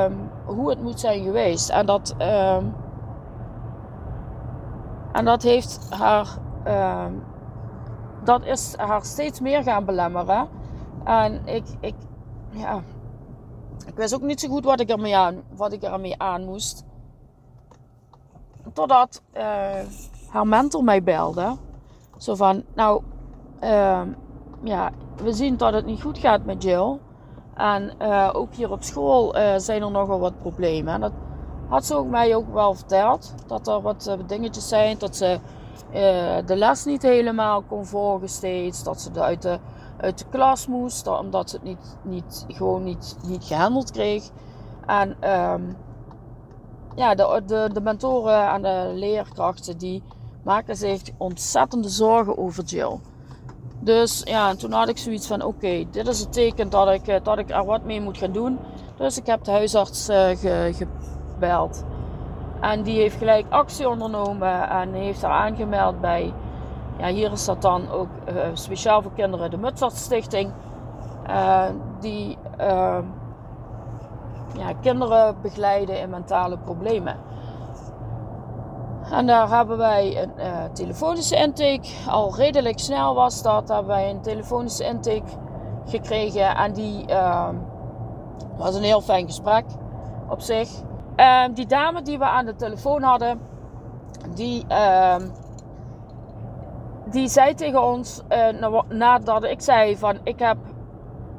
[0.03, 1.69] um, hoe het moet zijn geweest.
[1.69, 2.15] En dat,
[5.11, 6.27] en dat heeft haar
[8.27, 10.47] dat is haar steeds meer gaan belemmeren.
[11.03, 11.95] En ik, ik,
[12.49, 12.83] ja,
[13.85, 16.85] ik wist ook niet zo goed wat ik ermee aan, wat ik ermee aan moest.
[18.73, 19.41] Totdat uh,
[20.29, 21.55] haar mentor mij belde.
[22.17, 23.01] Zo van, nou,
[23.59, 24.09] ehm,
[24.63, 26.99] ja, we zien dat het niet goed gaat met Jill.
[27.53, 30.93] En uh, ook hier op school uh, zijn er nogal wat problemen.
[30.93, 31.13] En dat
[31.67, 33.33] had ze ook mij ook wel verteld.
[33.45, 34.97] Dat er wat dingetjes zijn.
[34.97, 35.39] Dat ze
[36.45, 38.83] de les niet helemaal kon volgen steeds.
[38.83, 39.59] Dat ze uit de,
[39.97, 41.07] uit de klas moest.
[41.07, 44.29] Omdat ze het niet, niet, gewoon niet, niet gehandeld kreeg.
[44.85, 45.77] En um,
[46.95, 50.03] ja, de, de, de mentoren en de leerkrachten die
[50.43, 52.99] maken zich ontzettende zorgen over Jill.
[53.79, 57.23] Dus ja, toen had ik zoiets van: oké, dit is het teken dat ik, eh,
[57.23, 58.59] dat ik er wat mee moet gaan doen.
[58.97, 60.27] Dus ik heb de huisarts uh,
[60.73, 61.83] gebeld.
[62.61, 66.33] En die heeft gelijk actie ondernomen en heeft haar aangemeld bij,
[66.97, 70.51] ja, hier is dat dan ook uh, speciaal voor kinderen, de Mutsarts-stichting.
[71.99, 72.37] die
[74.57, 77.15] ja, kinderen begeleiden in mentale problemen.
[79.11, 81.89] En daar hebben wij een uh, telefonische intake.
[82.09, 83.67] Al redelijk snel was dat.
[83.67, 85.31] Hebben wij een telefonische intake
[85.85, 86.55] gekregen.
[86.55, 87.49] En die uh,
[88.57, 89.65] was een heel fijn gesprek
[90.29, 90.69] op zich.
[91.17, 93.39] Uh, die dame die we aan de telefoon hadden.
[94.35, 95.27] Die, ehm,
[97.05, 98.21] die zei tegen ons.
[98.27, 98.47] Eh,
[98.89, 100.57] nadat ik zei van ik heb.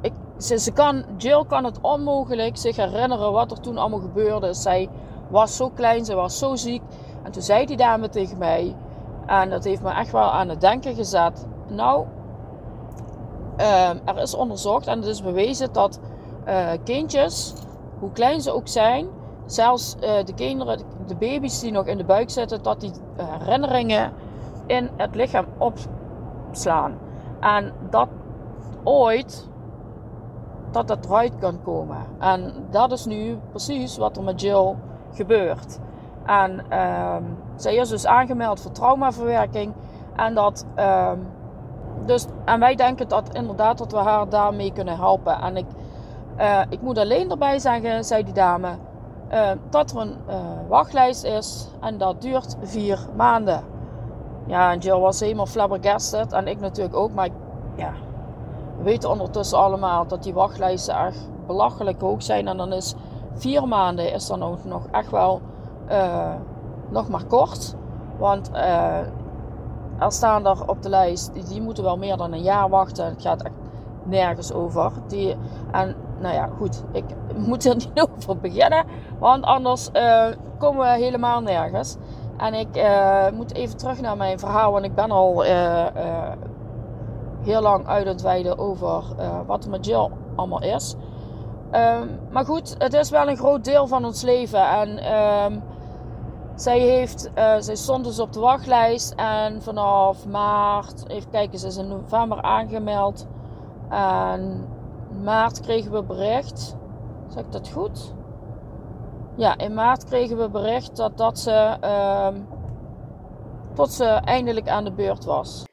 [0.01, 4.53] Ik, ze, kan, Jill kan het onmogelijk zich herinneren wat er toen allemaal gebeurde.
[4.53, 4.89] Zij
[5.29, 6.81] was zo klein, ze was zo ziek.
[7.23, 8.75] En toen zei die dame tegen mij,
[9.25, 11.47] en dat heeft me echt wel aan het denken gezet.
[11.67, 12.05] Nou,
[13.57, 15.99] uh, er is onderzocht en het is bewezen dat
[16.47, 17.53] uh, kindjes,
[17.99, 19.07] hoe klein ze ook zijn,
[19.51, 24.11] zelfs uh, de kinderen, de baby's die nog in de buik zitten, dat die herinneringen
[24.65, 26.97] in het lichaam opslaan.
[27.39, 28.07] En dat
[28.83, 29.49] ooit
[30.71, 31.97] dat dat eruit kan komen.
[32.19, 34.75] En dat is nu precies wat er met Jill
[35.13, 35.79] gebeurt.
[36.25, 39.73] En um, zij is dus aangemeld voor traumaverwerking.
[40.15, 41.27] En, dat, um,
[42.05, 45.41] dus, en wij denken dat inderdaad dat we haar daarmee kunnen helpen.
[45.41, 45.65] En ik,
[46.37, 48.69] uh, ik moet alleen erbij zeggen, zei die dame,
[49.31, 50.35] uh, dat er een uh,
[50.67, 51.67] wachtlijst is.
[51.79, 53.63] En dat duurt vier maanden.
[54.47, 56.33] Ja, en Jill was helemaal flabbergasted.
[56.33, 57.13] En ik natuurlijk ook.
[57.13, 57.29] Maar
[57.75, 57.91] ja,
[58.77, 62.47] we weten ondertussen allemaal dat die wachtlijsten echt belachelijk hoog zijn.
[62.47, 62.95] En dan is
[63.33, 65.41] vier maanden is dan ook nog echt wel
[65.89, 66.33] uh,
[66.89, 67.75] nog maar kort.
[68.17, 68.49] Want
[69.99, 73.05] er staan er op de lijst, die, die, moeten wel meer dan een jaar wachten.
[73.05, 73.53] Het gaat echt
[74.03, 74.91] nergens over.
[75.07, 75.35] Die,
[75.71, 77.03] en nou ja, goed, ik
[77.35, 78.85] moet er niet over beginnen.
[79.19, 80.25] Want anders uh,
[80.57, 81.97] komen we helemaal nergens.
[82.37, 82.67] En ik
[83.33, 85.41] moet even terug naar mijn verhaal, want ik ben al
[87.41, 89.03] heel lang uit het wijden over
[89.45, 90.95] wat er met Jill allemaal is.
[91.71, 94.69] Um, maar goed, het is wel een groot deel van ons leven.
[94.69, 95.63] En um,
[96.55, 101.77] zij, heeft, zij stond dus op de wachtlijst en vanaf maart, even kijken, ze is
[101.77, 103.27] in november aangemeld.
[103.89, 104.67] En
[105.23, 106.75] maart kregen we bericht,
[107.27, 108.13] zeg ik dat goed?
[109.37, 112.35] Ja, in maart kregen we bericht dat, dat ze, uh,
[113.73, 115.63] tot ze eindelijk aan de beurt was.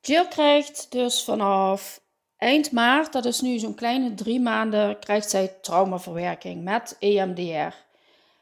[0.00, 2.00] Jill krijgt dus vanaf
[2.36, 7.74] eind maart, dat is nu zo'n kleine drie maanden, krijgt zij traumaverwerking met EMDR.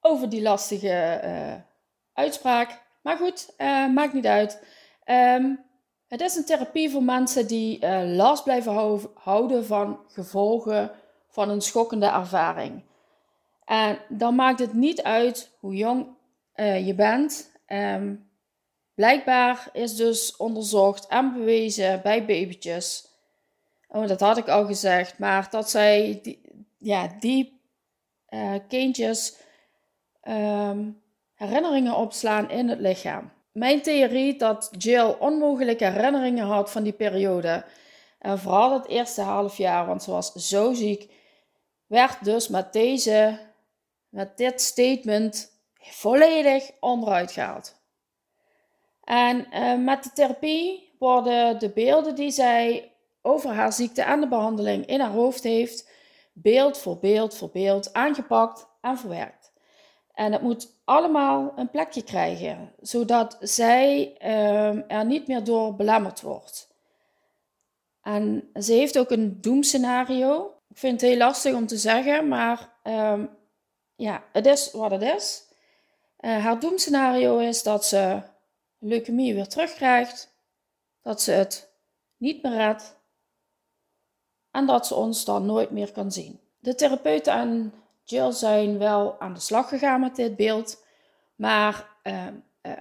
[0.00, 1.54] over die lastige uh,
[2.12, 2.80] uitspraak.
[3.02, 4.62] Maar goed, uh, maakt niet uit.
[5.04, 5.64] Um,
[6.08, 10.90] het is een therapie voor mensen die uh, last blijven houden van gevolgen
[11.28, 12.82] van een schokkende ervaring.
[13.64, 16.06] En dan maakt het niet uit hoe jong
[16.56, 17.50] je bent.
[17.66, 18.30] Um,
[18.94, 23.08] blijkbaar is dus onderzocht en bewezen bij babytjes.
[23.88, 25.18] Oh, dat had ik al gezegd.
[25.18, 26.40] Maar dat zij die,
[26.78, 27.60] ja, die
[28.28, 29.36] uh, kindjes
[30.28, 31.02] um,
[31.34, 33.32] herinneringen opslaan in het lichaam.
[33.52, 37.64] Mijn theorie dat Jill onmogelijke herinneringen had van die periode.
[38.18, 41.10] En vooral het eerste half jaar, want ze was zo ziek.
[41.86, 43.38] Werd dus met deze
[44.12, 47.81] met dit statement volledig onderuit gehaald.
[49.04, 54.28] En uh, met de therapie worden de beelden die zij over haar ziekte en de
[54.28, 55.90] behandeling in haar hoofd heeft,
[56.32, 59.52] beeld voor beeld voor beeld aangepakt en verwerkt.
[60.14, 66.20] En het moet allemaal een plekje krijgen, zodat zij uh, er niet meer door belemmerd
[66.20, 66.70] wordt.
[68.02, 70.54] En ze heeft ook een doemscenario.
[70.68, 73.22] Ik vind het heel lastig om te zeggen, maar uh,
[73.96, 75.50] ja, het is wat het is.
[76.20, 78.22] Uh, haar doemscenario is dat ze
[78.82, 80.30] leukemie weer terugkrijgt.
[81.02, 81.72] dat ze het
[82.16, 83.00] niet meer redt
[84.50, 86.40] en dat ze ons dan nooit meer kan zien.
[86.58, 87.72] De therapeuten en
[88.04, 90.84] Jill zijn wel aan de slag gegaan met dit beeld,
[91.34, 92.26] maar uh,
[92.62, 92.72] uh,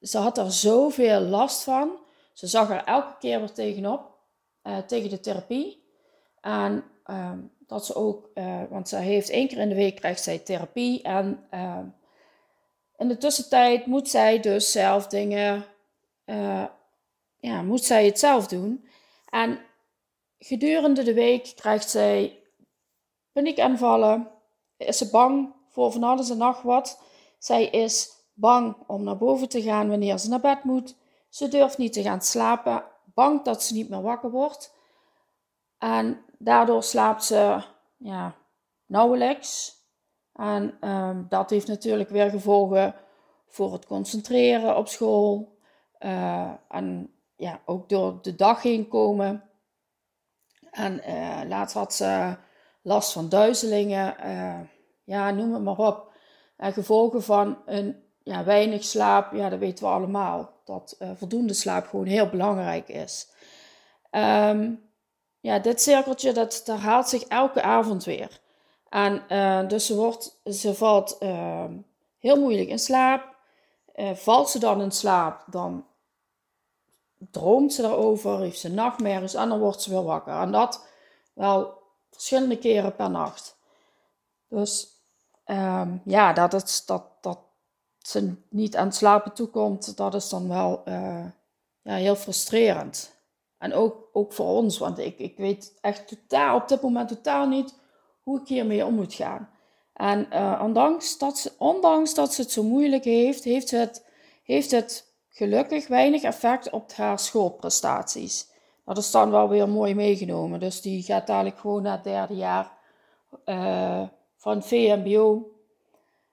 [0.00, 1.96] ze had er zoveel last van.
[2.32, 4.18] Ze zag er elke keer weer tegenop,
[4.62, 5.84] uh, tegen de therapie.
[6.40, 8.30] En ehm, dat ze ook,
[8.68, 11.86] want ze heeft één keer in de week krijgt zij therapie en ehm,
[12.96, 15.64] in de tussentijd moet zij dus zelf dingen,
[17.40, 18.88] ja, moet zij het zelf doen.
[19.28, 19.60] En
[20.38, 22.42] gedurende de week krijgt zij
[23.32, 24.30] paniekaanvallen,
[24.76, 27.02] is ze bang voor van alles en nog wat.
[27.38, 30.96] Zij is bang om naar boven te gaan wanneer ze naar bed moet.
[31.28, 34.74] Ze durft niet te gaan slapen, bang dat ze niet meer wakker wordt.
[35.78, 37.62] En daardoor slaapt ze
[37.96, 38.34] ja,
[38.86, 39.82] nauwelijks.
[40.34, 42.94] En ehm, dat heeft natuurlijk weer gevolgen
[43.48, 45.58] voor het concentreren op school.
[46.00, 49.42] Uh, en ja, ook door de dag heen komen.
[50.70, 52.36] En uh, laatst had ze
[52.82, 54.16] last van duizelingen.
[54.24, 54.60] Uh,
[55.04, 56.12] ja, noem het maar op.
[56.56, 60.52] En gevolgen van een ja, weinig slaap, ja, dat weten we allemaal.
[60.64, 63.28] Dat voldoende slaap gewoon heel belangrijk is.
[64.10, 64.82] Um,
[65.40, 68.40] ja, dit cirkeltje, dat herhaalt zich elke avond weer.
[68.94, 71.64] En uh, dus ze, wordt, ze valt uh,
[72.18, 73.34] heel moeilijk in slaap.
[74.14, 75.86] valt ze dan in slaap, dan
[77.30, 80.34] droomt ze erover, heeft ze nachtmerries en dan wordt ze weer wakker.
[80.34, 80.86] En dat
[81.32, 83.56] wel verschillende keren per nacht.
[84.48, 84.88] Dus
[85.46, 87.38] um, ja, dat, het, dat, dat
[87.98, 91.24] ze niet aan het slapen toekomt, dat is dan wel uh,
[91.82, 93.14] ja, heel frustrerend.
[93.58, 97.46] En ook, ook voor ons, want ik, ik weet echt totaal op dit moment totaal
[97.46, 97.82] niet
[98.24, 99.48] hoe ik hiermee om moet gaan.
[99.92, 104.04] En uh, ondanks, dat ze, ondanks dat ze het zo moeilijk heeft, heeft het,
[104.42, 108.48] heeft het gelukkig weinig effect op haar schoolprestaties.
[108.84, 110.60] Dat is dan wel weer mooi meegenomen.
[110.60, 112.72] Dus die gaat dadelijk gewoon naar het derde jaar
[113.44, 114.02] uh,
[114.36, 115.50] van VMBO.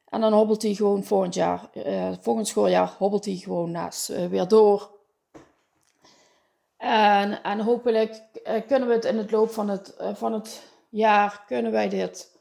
[0.10, 4.48] En dan hobbelt hij gewoon volgend jaar, uh, volgend schooljaar, hobbelt hij gewoon naast weer
[4.48, 4.90] door.
[6.78, 8.22] En, en hopelijk
[8.68, 12.40] kunnen we het in het loop van het, van het jaar, kunnen wij dit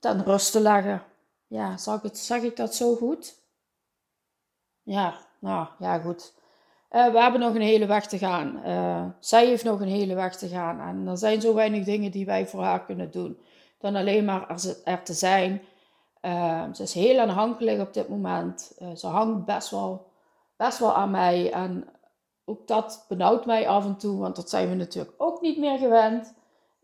[0.00, 1.02] ten ruste leggen.
[1.46, 3.34] Ja, zeg ik, ik dat zo goed?
[4.82, 6.34] Ja, nou ja, goed.
[6.90, 8.60] Uh, we hebben nog een hele weg te gaan.
[8.66, 10.80] Uh, zij heeft nog een hele weg te gaan.
[10.80, 13.38] En er zijn zo weinig dingen die wij voor haar kunnen doen.
[13.78, 15.62] Dan alleen maar er, er te zijn.
[16.22, 18.72] Uh, ze is heel aanhankelijk op dit moment.
[18.96, 20.06] ze hangt best wel,
[20.56, 21.52] best wel aan mij.
[21.52, 21.88] En
[22.44, 24.20] ook dat benauwt mij af en toe.
[24.20, 26.34] Want dat zijn we natuurlijk ook niet meer gewend.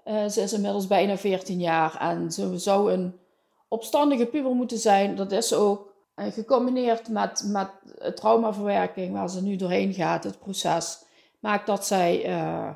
[0.05, 1.96] ze is inmiddels bijna 14 jaar.
[1.96, 3.20] En ze zou een
[3.68, 5.16] opstandige puber moeten zijn.
[5.16, 5.88] Dat is ook.
[6.14, 7.70] En gecombineerd met, met
[8.16, 11.05] traumaverwerking waar ze nu doorheen gaat, het proces,
[11.38, 12.70] maakt dat zij uh,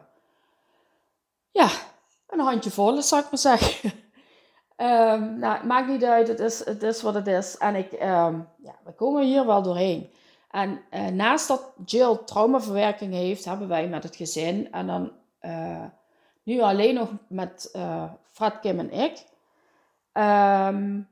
[1.51, 1.68] ja,
[2.27, 3.92] een handje vol is, zou ik maar zeggen.
[4.77, 7.57] um, nou, maakt niet uit, het is, het is wat het is.
[7.57, 10.11] En ik, um, ja, we komen hier wel doorheen.
[10.55, 15.85] En uh, naast dat Jill traumaverwerking heeft, hebben wij met het gezin en dan uh,
[16.43, 17.79] nu alleen nog met
[18.33, 19.25] Fred, Kim en ik.
[20.12, 21.09] Um,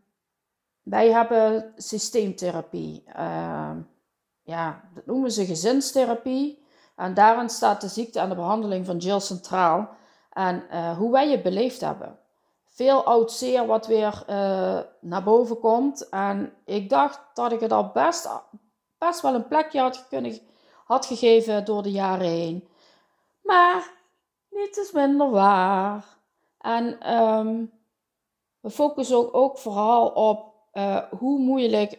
[0.83, 3.05] wij hebben systeemtherapie.
[3.18, 3.70] Uh,
[4.42, 6.64] ja, dat noemen ze gezinstherapie.
[6.96, 9.88] En daarin staat de ziekte en de behandeling van Jill centraal.
[10.33, 12.18] En uh, hoe wij het beleefd hebben.
[12.64, 16.09] Veel oud zeer wat weer uh, naar boven komt.
[16.09, 18.28] En ik dacht dat ik het al best,
[19.06, 20.08] best wel een plekje had,
[20.84, 22.68] had gegeven door de jaren heen.
[23.42, 23.90] Maar
[24.50, 26.04] niet is minder waar.
[26.58, 27.72] En um,
[28.60, 31.98] we focussen ook, vooral op uh, hoe moeilijk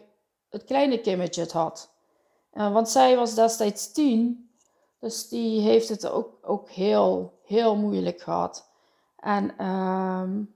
[0.50, 1.90] het kleine Kimmetje het had.
[2.52, 4.50] Uh, want zij was destijds tien,
[5.00, 8.68] dus die heeft het ook, ook heel, heel moeilijk gehad.
[9.16, 10.54] En, um,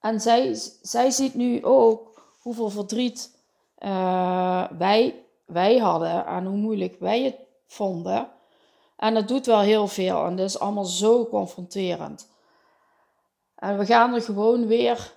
[0.00, 3.38] en zij, zij ziet nu ook hoeveel verdriet
[3.78, 8.28] uh, wij, wij hadden en hoe moeilijk wij het vonden.
[8.96, 12.28] En dat doet wel heel veel en dat is allemaal zo confronterend.
[13.54, 15.14] En we gaan er gewoon weer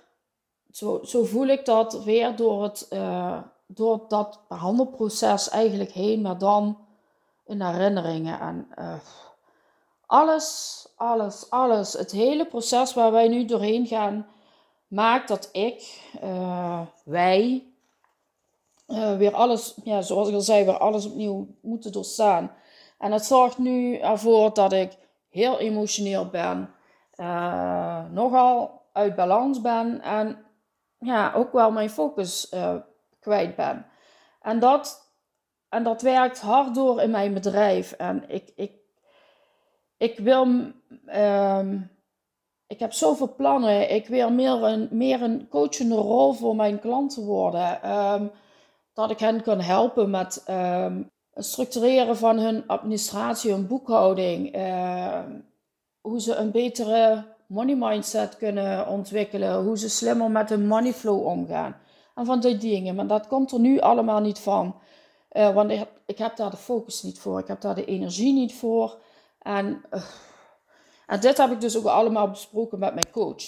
[0.72, 6.38] zo, zo voel ik dat weer door, het, uh, door dat behandelproces eigenlijk heen, maar
[6.38, 6.78] dan
[7.46, 8.40] in herinneringen.
[8.40, 8.94] En uh,
[10.06, 14.26] alles, alles, alles, het hele proces waar wij nu doorheen gaan,
[14.86, 17.69] maakt dat ik, uh, wij,
[19.16, 22.52] weer alles, ja, zoals ik al zei, weer alles opnieuw moeten doorstaan.
[22.98, 24.98] En het zorgt nu ervoor dat ik
[25.28, 26.74] heel emotioneel ben,
[28.12, 30.44] nogal uit balans ben en
[30.98, 32.74] ja, ook wel mijn focus uh,
[33.20, 33.86] kwijt ben.
[34.40, 35.10] En dat
[35.70, 37.92] en dat werkt hard door in mijn bedrijf.
[37.92, 38.72] En ik, ik,
[39.96, 40.46] ik wil.
[41.06, 41.78] Ehm,
[42.66, 43.94] ik heb zoveel plannen.
[43.94, 47.82] Ik wil meer een, meer een coachende rol voor mijn klanten worden.
[47.82, 48.26] Ehm,
[49.00, 54.52] dat ik hen kan helpen met um, het structureren van hun administratie, hun boekhouding.
[56.00, 59.62] hoe ze een betere money mindset kunnen ontwikkelen.
[59.62, 61.76] Hoe ze slimmer met hun money flow omgaan.
[62.14, 62.94] En van die dingen.
[62.94, 64.80] Maar dat komt er nu allemaal niet van.
[65.32, 67.38] Uh, want ik heb, ik heb, daar de focus niet voor.
[67.38, 69.00] Ik heb daar de energie niet voor.
[69.38, 70.02] En, uh,
[71.06, 73.42] en dit heb ik dus ook allemaal besproken met mijn coach,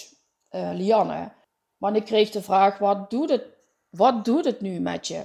[0.49, 1.31] Lianne.
[1.77, 3.43] Want ik kreeg de vraag, wat doet het,
[3.89, 5.23] wat doet het nu met je?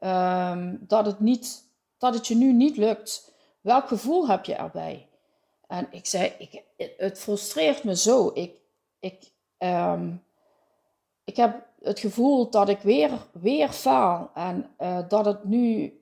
[0.00, 1.64] Um, dat, het niet,
[1.98, 3.32] dat het je nu niet lukt.
[3.60, 5.08] Welk gevoel heb je erbij?
[5.66, 6.62] En ik zei, ik,
[6.96, 8.30] het frustreert me zo.
[8.34, 8.54] Ik,
[9.00, 10.22] ik, um,
[11.24, 14.30] ik heb het gevoel dat ik weer, weer faal.
[14.34, 15.94] En uh, dat, het nu,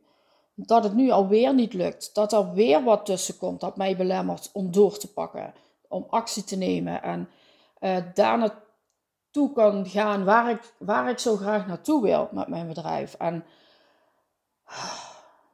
[0.54, 2.14] dat het nu alweer niet lukt.
[2.14, 5.54] Dat er weer wat tussen komt dat mij belemmert om door te pakken.
[5.88, 7.02] Om actie te nemen.
[7.02, 7.28] En
[7.80, 12.66] uh, daar naartoe kan gaan waar ik, waar ik zo graag naartoe wil met mijn
[12.66, 13.14] bedrijf.
[13.14, 13.44] En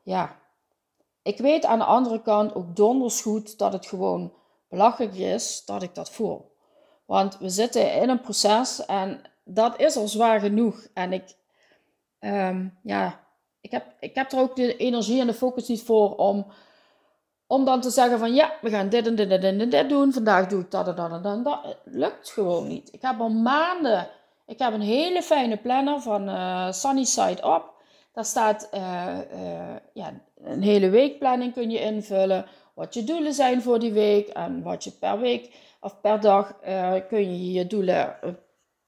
[0.03, 0.37] ja,
[1.23, 4.33] ik weet aan de andere kant ook donders goed dat het gewoon
[4.69, 6.53] belachelijk is dat ik dat voel.
[7.05, 10.87] Want we zitten in een proces en dat is al zwaar genoeg.
[10.95, 11.37] En ik,
[12.21, 13.21] um, ja,
[13.61, 16.47] ik heb, ik heb er ook de energie en de focus niet voor om,
[17.47, 19.89] om dan te zeggen van ja, we gaan dit en dit en dit en dit
[19.89, 20.13] doen.
[20.13, 21.45] Vandaag doe ik dat en dat en dat.
[21.45, 22.93] Dat lukt gewoon niet.
[22.93, 24.09] Ik heb al maanden,
[24.47, 27.74] ik heb een hele fijne planner van uh, Sunny Side Up.
[28.15, 28.81] Daar staat uh,
[29.33, 30.13] uh, ja,
[30.45, 32.47] een hele weekplanning kun je invullen.
[32.75, 36.55] Wat je doelen zijn voor die week en wat je per week of per dag
[37.09, 38.17] kun je je doelen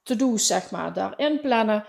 [0.02, 1.84] to-do's, zeg maar, daarin plannen.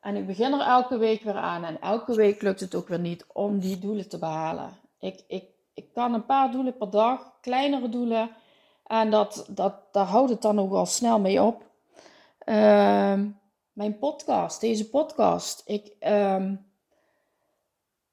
[0.00, 1.64] En ik begin er elke week weer aan.
[1.64, 4.70] En elke week lukt het ook weer niet om die doelen te behalen.
[4.98, 8.30] Ik, ik, ik kan een paar doelen per dag, kleinere doelen.
[8.86, 11.62] En dat, dat, daar houdt het dan ook al snel mee op.
[12.44, 13.20] Uh,
[13.72, 15.62] mijn podcast, deze podcast.
[15.66, 16.50] Ik, uh,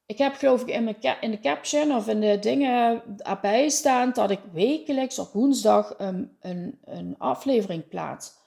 [0.05, 4.11] ik heb geloof ik in, mijn in de caption of in de dingen erbij staan
[4.13, 8.37] dat ik wekelijks op woensdag een, een, een aflevering plaats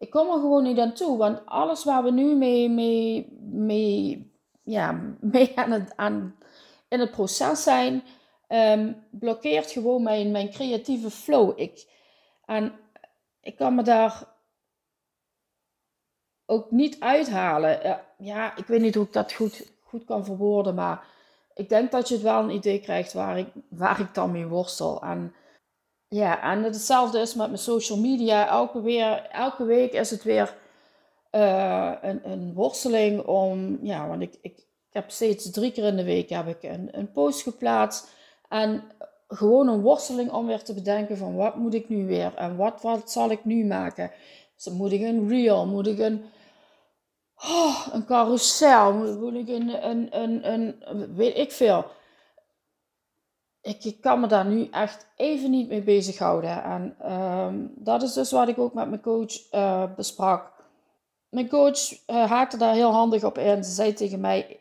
[0.00, 1.18] ik kom er gewoon niet aan toe.
[1.18, 6.36] Want alles waar we nu mee, mee, mee, ja, mee aan het, aan,
[6.88, 8.02] in het proces zijn,
[8.48, 11.60] um, blokkeert gewoon mijn, mijn creatieve flow.
[11.60, 11.88] Ik,
[12.44, 12.72] en
[13.40, 14.29] ik kan me daar
[16.50, 18.00] ook niet uithalen.
[18.18, 21.04] Ja, ik weet niet hoe ik dat goed, goed kan verwoorden, maar
[21.54, 24.46] ik denk dat je het wel een idee krijgt waar ik, waar ik dan mee
[24.46, 25.02] worstel.
[25.02, 25.34] En
[26.08, 28.48] ja, en hetzelfde is met mijn social media.
[28.48, 30.54] Elke, weer, elke week is het weer
[31.32, 36.04] uh, een, een worsteling om, ja, want ik, ik, heb steeds drie keer in de
[36.04, 38.08] week heb ik een, een post geplaatst.
[38.48, 38.82] En
[39.28, 42.82] gewoon een worsteling om weer te bedenken van wat moet ik nu weer en wat,
[42.82, 44.10] wat zal ik nu maken.
[44.54, 46.24] Dus moet ik een reel, moet ik een,
[47.42, 51.84] oh, een carousel, moet, ik een, een, een, een, weet ik veel
[53.62, 56.62] ik, kan me daar nu echt even niet mee bezighouden.
[56.62, 60.52] En um, dat is dus wat ik ook met mijn coach uh, besprak.
[61.28, 63.64] Mijn coach uh, haakte daar heel handig op in.
[63.64, 64.60] Ze zei tegen mij: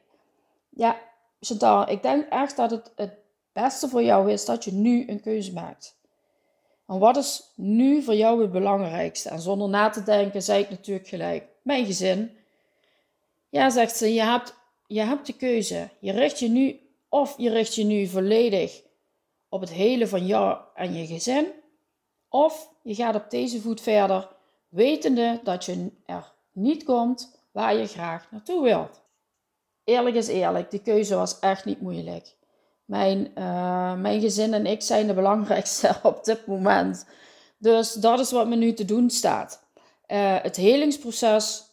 [0.69, 0.97] Ja,
[1.39, 3.13] Chantal, ik denk echt dat het het
[3.53, 5.97] beste voor jou is dat je nu een keuze maakt.
[6.87, 9.29] En wat is nu voor jou het belangrijkste?
[9.29, 12.37] En zonder na te denken, zei ik natuurlijk gelijk: Mijn gezin.
[13.49, 14.55] Ja, zegt ze, je hebt,
[14.87, 15.89] je hebt de keuze.
[15.99, 18.81] Je richt je nu, of je richt je nu volledig
[19.49, 21.47] op het hele van jou en je gezin.
[22.29, 24.27] Of je gaat op deze voet verder,
[24.67, 29.01] wetende dat je er niet komt waar je graag naartoe wilt.
[29.83, 32.35] Eerlijk is eerlijk, die keuze was echt niet moeilijk.
[32.85, 37.05] Mijn, uh, mijn gezin en ik zijn de belangrijkste op dit moment.
[37.57, 39.63] Dus dat is wat me nu te doen staat.
[40.07, 41.68] Uh, het helingsproces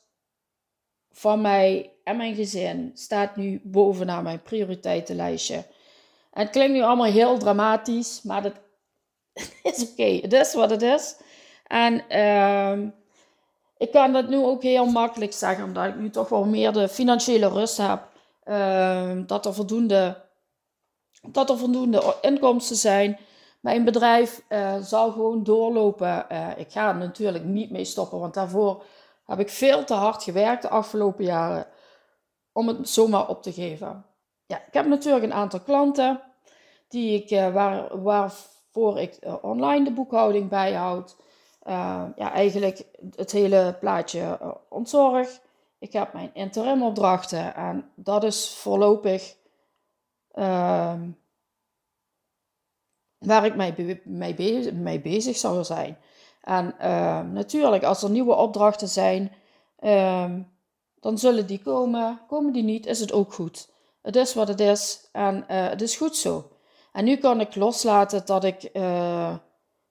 [1.16, 5.64] van mij en mijn gezin staat nu bovenaan mijn prioriteitenlijstje
[6.36, 8.52] het klinkt nu allemaal heel dramatisch, maar dat
[9.72, 10.18] is oké.
[10.22, 11.16] Het is wat het is.
[11.66, 12.88] En uh,
[13.76, 16.88] ik kan dat nu ook heel makkelijk zeggen, omdat ik nu toch wel meer de
[16.88, 18.08] financiële rust heb.
[18.44, 20.24] Uh, dat, er voldoende,
[21.22, 23.18] dat er voldoende inkomsten zijn.
[23.60, 26.26] Mijn bedrijf uh, zal gewoon doorlopen.
[26.32, 28.82] Uh, ik ga er natuurlijk niet mee stoppen, want daarvoor
[29.26, 31.66] heb ik veel te hard gewerkt de afgelopen jaren
[32.52, 34.04] om het zomaar op te geven.
[34.46, 36.22] Ja, ik heb natuurlijk een aantal klanten
[36.88, 41.16] die ik, uh, waar, waarvoor ik uh, online de boekhouding bijhoud.
[41.66, 42.82] Uh, ja, eigenlijk
[43.16, 45.40] het hele plaatje ontzorg.
[45.78, 49.36] Ik heb mijn interim opdrachten en dat is voorlopig
[50.30, 51.10] ehm,
[53.18, 55.98] waar ik mee, mee, bezig, mee bezig zou zijn.
[56.46, 59.32] En ehm, natuurlijk, als er nieuwe opdrachten zijn,
[59.78, 60.42] ehm,
[61.00, 62.20] dan zullen die komen.
[62.26, 63.68] Komen die niet, is het ook goed.
[64.02, 66.50] Het is wat het is en uh, het is goed zo.
[66.92, 69.34] En nu kan ik loslaten dat ik uh,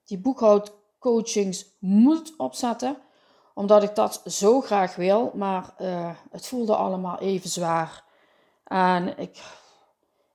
[0.04, 2.96] die boekhoudcoachings moet opzetten,
[3.54, 8.04] omdat ik dat zo graag wil, maar uh, het voelde allemaal even zwaar.
[8.64, 9.38] En ik,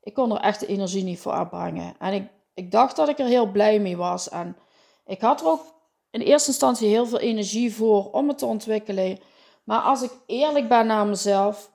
[0.01, 1.93] ik kon er echt de energie niet voor opbrengen.
[1.99, 4.29] En ik, ik dacht dat ik er heel blij mee was.
[4.29, 4.57] En
[5.05, 5.79] ik had er ook
[6.11, 9.19] in eerste instantie heel veel energie voor om het te ontwikkelen.
[9.63, 11.71] Maar als ik eerlijk ben naar mezelf,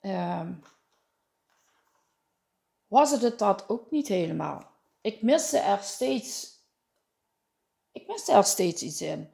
[0.00, 0.40] uh,
[2.86, 4.64] was het het dat ook niet helemaal.
[5.00, 6.58] Ik miste er steeds,
[7.92, 9.30] ik miste er steeds iets in.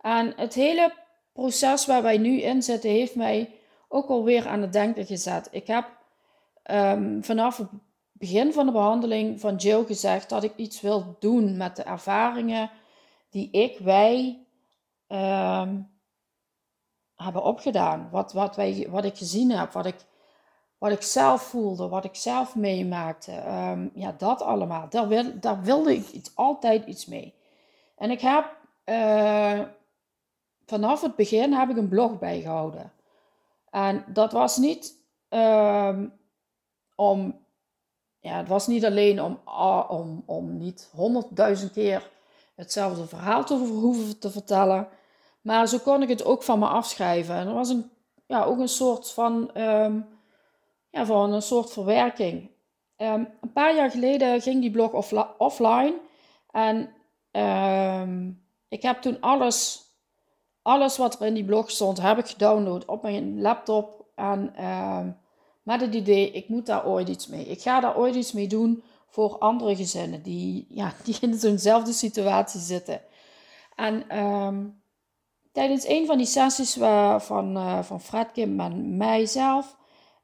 [0.00, 0.94] En het hele
[1.32, 3.54] proces waar wij nu in zitten, heeft mij
[3.88, 5.48] ook alweer aan het denken gezet.
[5.50, 5.88] Ik heb
[6.70, 7.68] um, vanaf het
[8.12, 12.70] begin van de behandeling van Jill gezegd dat ik iets wil doen met de ervaringen
[13.36, 14.46] die ik, wij
[15.08, 15.90] um,
[17.14, 18.08] hebben opgedaan.
[18.10, 19.96] Wat, wat, wij, wat ik gezien heb, wat ik,
[20.78, 23.32] wat ik zelf voelde, wat ik zelf meemaakte.
[23.32, 24.88] Um, ja, dat allemaal.
[24.88, 25.24] Daar, wil,
[25.62, 27.34] wilde ik iets, altijd iets mee.
[27.96, 29.60] En ik heb uh,
[30.66, 32.92] vanaf het begin heb ik een blog bijgehouden.
[33.70, 34.94] En dat was niet
[35.28, 36.12] um,
[36.94, 37.44] om,
[38.18, 42.14] ja, het was niet alleen om, ah, om, om niet honderdduizend keer
[42.56, 44.88] hetzelfde verhaal te hoeven te vertellen.
[45.40, 47.34] Maar zo kon ik het ook van me afschrijven.
[47.34, 47.90] En er was een,
[48.26, 50.06] ja, ook een soort van, um,
[50.90, 52.50] ja, van een soort verwerking.
[52.96, 55.94] Um, een paar jaar geleden ging die blog offline.
[56.50, 56.88] En
[58.00, 59.84] um, ik heb toen alles,
[60.62, 64.04] alles wat er in die blog stond, heb ik gedownload op mijn laptop.
[64.14, 64.52] En
[65.62, 67.44] met het idee, ik moet daar ooit iets mee.
[67.44, 68.82] Ik ga daar ooit iets mee doen
[69.16, 73.00] voor andere gezinnen die, ja, die in zo'nzelfde situatie zitten.
[73.74, 74.82] En um,
[75.52, 76.72] tijdens een van die sessies
[77.18, 79.76] van, uh, van Fred Kim en mijzelf,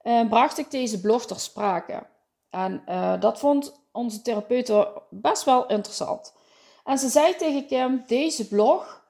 [0.03, 2.07] uh, bracht ik deze blog ter sprake.
[2.51, 4.73] En uh, dat vond onze therapeut
[5.11, 6.35] best wel interessant.
[6.85, 9.05] En ze zei tegen Kim, deze blog,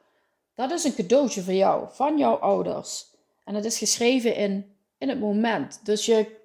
[0.54, 3.06] dat is een cadeautje voor jou, van jouw ouders.
[3.44, 5.80] En het is geschreven in, in het moment.
[5.84, 6.36] Dus je,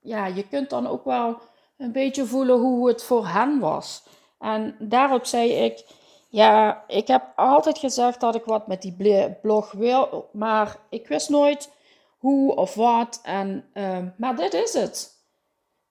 [0.00, 1.40] ja, je kunt dan ook wel
[1.80, 4.02] een beetje voelen hoe het voor hen was.
[4.38, 5.84] En daarop zei ik,
[6.28, 11.28] ja, ik heb altijd gezegd dat ik wat met die blog wil, maar ik wist
[11.28, 11.70] nooit
[12.18, 13.20] hoe of wat.
[13.22, 15.18] En, uh, maar dit is het.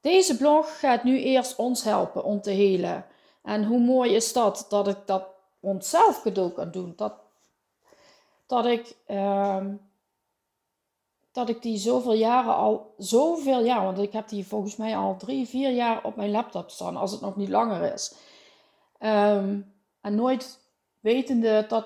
[0.01, 3.05] Deze blog gaat nu eerst ons helpen om te helen.
[3.43, 5.23] En hoe mooi is dat, dat ik dat
[5.59, 6.93] onszelf cadeau kan doen.
[6.95, 7.13] Dat,
[8.45, 8.95] dat ik...
[9.07, 9.65] Uh,
[11.31, 15.17] dat ik die zoveel jaren al, zoveel jaar, want ik heb die volgens mij al
[15.17, 18.15] drie, vier jaar op mijn laptop staan, als het nog niet langer is.
[18.99, 20.59] Um, en nooit
[20.99, 21.85] wetende dat,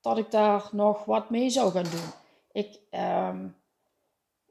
[0.00, 2.10] dat ik daar nog wat mee zou gaan doen.
[2.52, 3.56] Ik, um,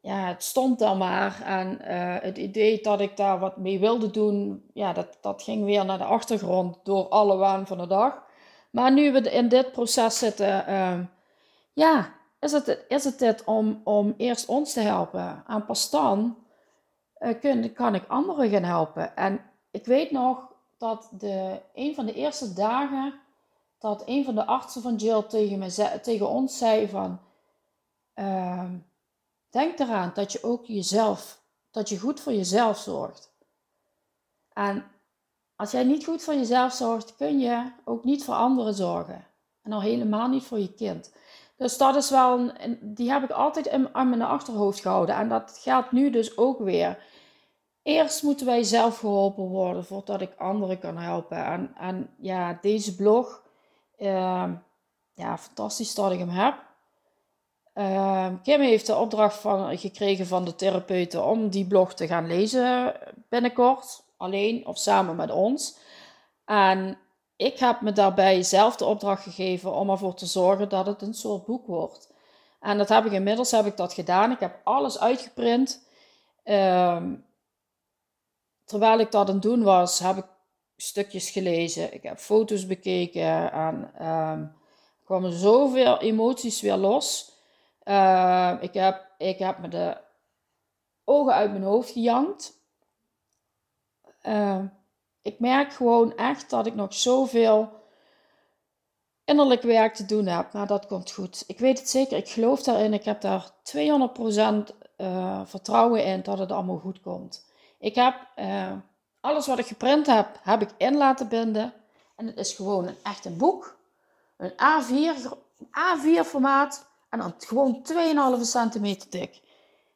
[0.01, 4.11] ja, het stond dan maar en uh, het idee dat ik daar wat mee wilde
[4.11, 8.23] doen, ja, dat, dat ging weer naar de achtergrond door alle waan van de dag.
[8.69, 11.09] Maar nu we in dit proces zitten, um,
[11.73, 12.14] ja,
[12.45, 15.43] is het, is het dit om, om eerst ons te helpen.
[15.47, 16.37] En pas dan
[17.19, 19.15] uh, kan ik anderen gaan helpen.
[19.15, 19.41] En
[19.71, 23.13] ik weet nog dat de, een van de eerste dagen
[23.79, 27.19] dat een van de artsen van Jill tegen, tegen ons zei van...
[28.15, 28.69] Uh,
[29.49, 31.41] denk eraan dat je ook jezelf,
[31.71, 33.31] dat je goed voor jezelf zorgt.
[34.53, 34.85] En
[35.55, 39.25] als jij niet goed voor jezelf zorgt, kun je ook niet voor anderen zorgen.
[39.61, 41.11] En al helemaal niet voor je kind.
[41.57, 45.15] Dus dat is wel, een, die heb ik altijd in, aan mijn achterhoofd gehouden.
[45.15, 46.97] En dat geldt nu dus ook weer.
[47.83, 51.45] Eerst moeten wij zelf geholpen worden voordat ik anderen kan helpen.
[51.45, 53.43] En, en ja, deze blog,
[53.97, 54.49] uh,
[55.13, 56.63] ja, fantastisch dat ik hem heb.
[57.75, 62.27] Uh, Kim heeft de opdracht van, gekregen van de therapeuten om die blog te gaan
[62.27, 62.93] lezen
[63.29, 64.03] binnenkort.
[64.17, 65.77] Alleen of samen met ons.
[66.45, 66.97] En
[67.35, 71.13] ik heb me daarbij zelf de opdracht gegeven om ervoor te zorgen dat het een
[71.13, 72.13] soort boek wordt.
[72.59, 74.31] En dat heb ik inmiddels heb ik dat gedaan.
[74.31, 75.87] Ik heb alles uitgeprint.
[76.43, 77.25] Um,
[78.65, 80.25] terwijl ik dat aan het doen was, heb ik
[80.75, 81.93] stukjes gelezen.
[81.93, 84.55] Ik heb foto's bekeken en um,
[85.03, 87.33] kwamen zoveel emoties weer los.
[87.83, 89.97] Uh, ik, heb, ik heb me de
[91.03, 92.53] ogen uit mijn hoofd gejankt.
[94.23, 94.63] Uh,
[95.25, 97.69] ik merk gewoon echt dat ik nog zoveel
[99.23, 100.53] innerlijk werk te doen heb.
[100.53, 101.43] Maar dat komt goed.
[101.47, 102.17] Ik weet het zeker.
[102.17, 102.93] Ik geloof daarin.
[102.93, 104.61] Ik heb daar 200% uh,
[104.95, 107.45] eh, vertrouwen in dat het allemaal goed komt.
[107.79, 108.71] Ik heb eh,
[109.21, 111.73] alles wat ik geprint heb, heb ik in laten binden.
[112.15, 113.77] En het is gewoon een echt een boek.
[114.37, 116.89] Een A4, A4 formaat.
[117.09, 117.85] En dan gewoon
[118.37, 119.41] 2,5 centimeter dik.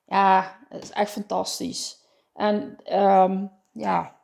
[0.06, 2.00] Ja, het is echt fantastisch.
[2.34, 4.19] En um, ja,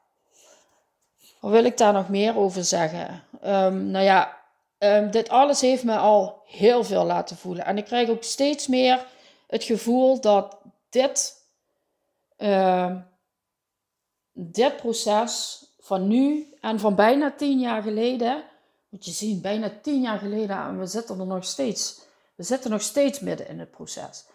[1.46, 3.24] wat wil ik daar nog meer over zeggen?
[3.44, 4.38] Um, nou ja,
[4.80, 7.66] um, dit alles heeft me al heel veel laten voelen.
[7.66, 9.06] En ik krijg ook steeds meer
[9.48, 10.58] het gevoel dat
[10.90, 11.44] dit,
[14.34, 18.44] dit proces van nu en van bijna tien jaar geleden,
[18.90, 22.02] moet je zien, bijna tien jaar geleden en we zitten er nog steeds,
[22.36, 24.26] we zitten nog steeds midden in het proces.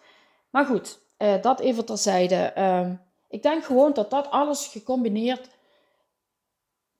[0.49, 2.53] Maar goed, uh, dat even terzijde.
[2.57, 2.89] Uh,
[3.29, 5.49] ik denk gewoon dat dat alles gecombineerd,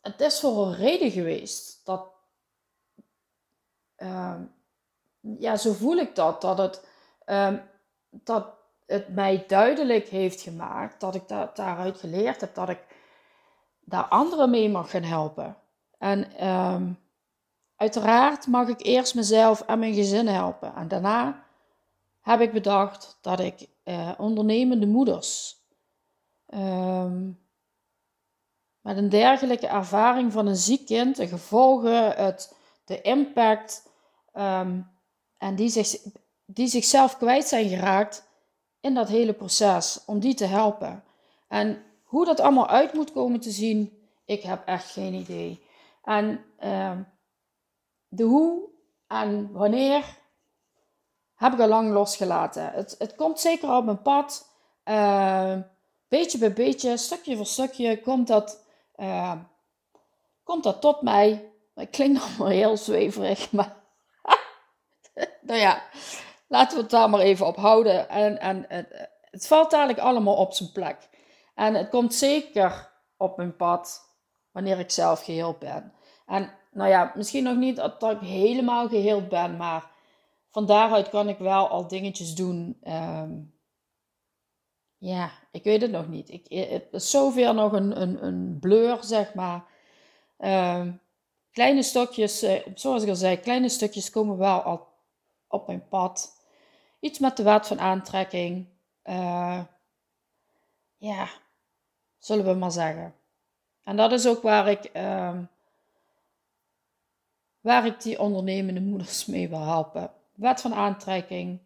[0.01, 1.85] het is voor een reden geweest.
[1.85, 2.07] Dat,
[3.97, 4.39] uh,
[5.19, 6.87] ja, zo voel ik dat, dat het,
[7.25, 7.57] ehm,
[8.09, 8.45] dat
[8.85, 12.85] het mij duidelijk heeft gemaakt, dat ik da daaruit geleerd heb, dat ik
[13.79, 15.57] daar anderen mee mag gaan helpen.
[15.97, 16.91] En ehm,
[17.75, 20.75] uiteraard mag ik eerst mezelf en mijn gezin helpen.
[20.75, 21.43] En daarna
[22.21, 25.59] heb ik bedacht dat ik uh, ondernemende moeders
[26.45, 27.29] ehm,
[28.81, 32.55] met een dergelijke ervaring van een ziek kind, de gevolgen, het,
[32.85, 33.89] de impact
[34.33, 34.91] um,
[35.37, 36.01] en die, zich,
[36.45, 38.29] die zichzelf kwijt zijn geraakt
[38.79, 41.03] in dat hele proces, om die te helpen.
[41.47, 45.65] En hoe dat allemaal uit moet komen te zien, ik heb echt geen idee.
[46.03, 46.97] En uh,
[48.07, 48.69] de hoe
[49.07, 50.19] en wanneer
[51.35, 52.71] heb ik al lang losgelaten.
[52.71, 54.49] Het, het komt zeker op mijn pad.
[54.85, 55.57] Uh,
[56.07, 58.65] beetje bij beetje, stukje voor stukje, komt dat,
[58.95, 59.33] uh,
[60.43, 61.51] komt dat tot mij.
[61.75, 63.75] Het klinkt allemaal heel zweverig, maar
[65.41, 65.83] nou ja,
[66.47, 68.09] laten we het daar maar even op houden.
[68.09, 71.09] En, en het, het valt dadelijk allemaal op zijn plek.
[71.55, 74.09] En het komt zeker op mijn pad
[74.51, 75.93] wanneer ik zelf geheeld ben.
[76.25, 79.89] En nou ja, misschien nog niet dat ik helemaal geheeld ben, maar
[80.49, 82.77] van daaruit kan ik wel al dingetjes doen.
[82.81, 83.31] Ehm,
[85.01, 86.29] ja, ik weet het nog niet.
[86.29, 89.63] Ik, het is zoveel nog een, een, een blur, zeg maar.
[90.37, 90.99] Um,
[91.51, 94.87] kleine stukjes, eh, zoals ik al zei, kleine stukjes komen wel al
[95.47, 96.37] op mijn pad.
[96.99, 98.65] Iets met de wet van aantrekking.
[99.05, 99.59] Uh,
[100.97, 101.29] ja,
[102.17, 103.15] zullen we maar zeggen.
[103.83, 105.37] En dat is ook waar ik, uh,
[107.61, 110.11] waar ik die ondernemende moeders mee wil helpen.
[110.33, 111.59] Wet van aantrekking,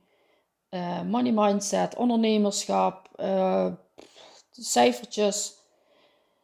[0.76, 3.68] uh, money mindset, ondernemerschap, uh,
[4.52, 5.54] cijfertjes,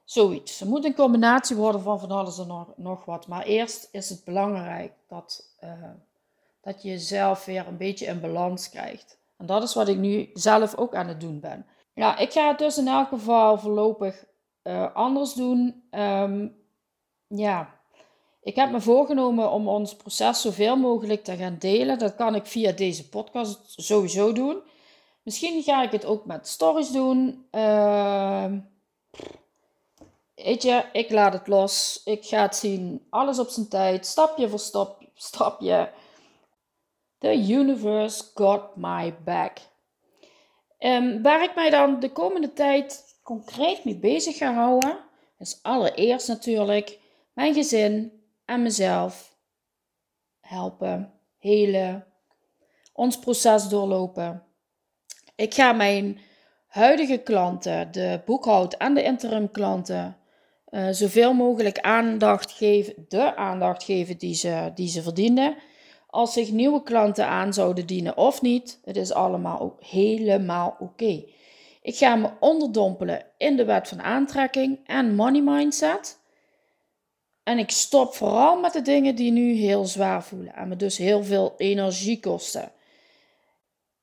[0.04, 0.60] zoiets.
[0.60, 3.28] Het moet een combinatie worden van van alles en nog, nog wat.
[3.28, 5.72] Maar eerst is het belangrijk dat, uh,
[6.62, 9.18] dat je jezelf weer een beetje in balans krijgt.
[9.38, 11.66] En dat is wat ik nu zelf ook aan het doen ben.
[11.94, 14.26] Ja, ik ga het dus in elk geval voorlopig
[14.94, 15.84] anders doen.
[15.92, 16.56] Um,
[17.28, 17.81] ja,
[18.42, 22.00] ik heb me voorgenomen om ons proces zoveel mogelijk te gaan delen.
[22.00, 24.62] Dat kan ik via deze podcast sowieso doen.
[25.24, 27.48] Misschien ga ik het ook met stories doen.
[27.52, 28.52] Uh,
[30.36, 32.02] je, ik laat het los.
[32.06, 33.06] Ik ga het zien.
[33.10, 34.06] Alles op zijn tijd.
[34.06, 35.92] Stapje voor stap, stapje.
[37.18, 39.58] The universe got my back.
[40.80, 44.98] Um, waar ik mij dan de komende tijd concreet mee bezig ga houden,
[45.38, 47.00] is allereerst natuurlijk
[47.34, 48.21] mijn gezin
[48.52, 49.38] en mezelf
[50.40, 52.06] helpen, helen,
[52.94, 54.44] ons proces doorlopen.
[55.36, 56.20] Ik ga mijn
[56.68, 60.18] huidige klanten, de boekhoud- en de interim klanten,
[60.70, 65.56] uh, zoveel mogelijk aandacht geven, de aandacht geven die ze, die ze verdienen.
[66.08, 71.24] Als zich nieuwe klanten aan zouden dienen of niet, het is allemaal ook helemaal oké.
[71.82, 76.21] Ik ga me onderdompelen in de wet van aantrekking en money mindset.
[77.44, 80.98] En ik stop vooral met de dingen die nu heel zwaar voelen en me dus
[80.98, 82.72] heel veel energie kosten.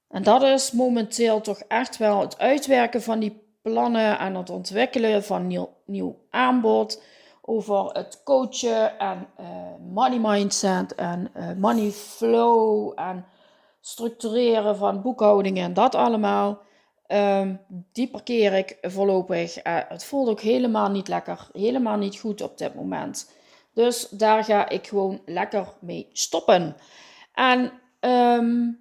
[0.09, 5.25] En dat is momenteel toch echt wel het uitwerken van die plannen en het ontwikkelen
[5.25, 7.03] van nieuw, nieuw aanbod
[7.43, 9.47] over het coachen en uh,
[9.93, 13.25] money mindset en uh, money flow en
[13.81, 16.67] structureren van boekhoudingen en dat allemaal.
[17.13, 17.61] Um,
[17.93, 19.65] die parkeer ik voorlopig.
[19.67, 23.33] Uh, het voelt ook helemaal niet lekker, helemaal niet goed op dit moment.
[23.73, 26.77] Dus daar ga ik gewoon lekker mee stoppen.
[27.33, 28.79] En um,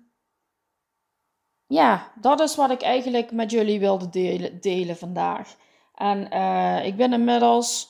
[1.67, 5.55] ja, dat is wat ik eigenlijk met jullie wilde delen, delen vandaag.
[5.95, 7.87] En uh, ik ben inmiddels,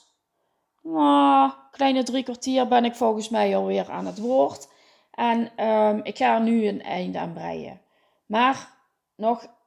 [0.82, 4.68] uh, kleine drie kwartier ben ik volgens mij alweer aan het woord.
[5.10, 7.80] En um, ik ga er nu een einde aan breien.
[8.26, 8.76] Maar
[9.16, 9.57] nog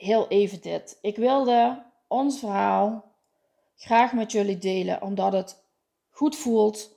[0.00, 0.98] heel even dit.
[1.00, 3.04] Ik wilde ons verhaal
[3.76, 5.62] graag met jullie delen, omdat het
[6.10, 6.90] goed voelt,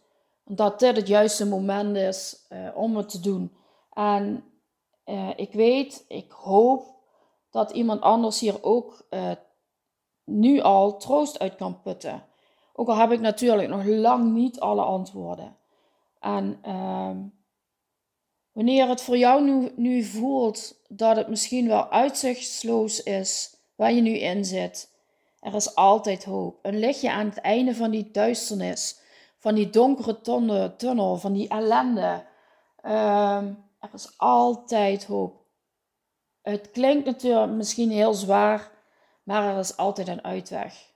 [0.43, 3.55] omdat dit het juiste moment is uh, om het te doen.
[3.93, 4.43] En
[5.05, 6.85] uh, ik weet, ik hoop
[7.49, 9.31] dat iemand anders hier ook uh,
[10.23, 12.23] nu al troost uit kan putten.
[12.73, 15.55] Ook al heb ik natuurlijk nog lang niet alle antwoorden.
[16.19, 17.17] En ehm,
[18.53, 24.01] wanneer het voor jou nu, nu voelt dat het misschien wel uitzichtsloos is waar je
[24.01, 24.91] nu in zit,
[25.39, 26.59] er is altijd hoop.
[26.61, 28.99] Een lichtje aan het einde van die duisternis,
[29.37, 30.21] van die donkere
[30.77, 32.25] tunnel, van die ellende.
[32.81, 35.41] Ehm, er is altijd hoop.
[36.41, 38.71] Het klinkt natuurlijk misschien heel zwaar,
[39.23, 40.91] maar er is altijd een uitweg.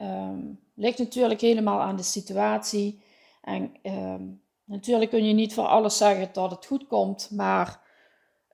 [0.00, 3.02] Um, ligt natuurlijk helemaal aan de situatie.
[3.42, 4.22] En ehm,
[4.70, 7.80] natuurlijk kun je niet voor alles zeggen dat het goed komt, maar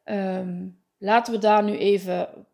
[0.04, 2.46] ehm, laten we daar nu even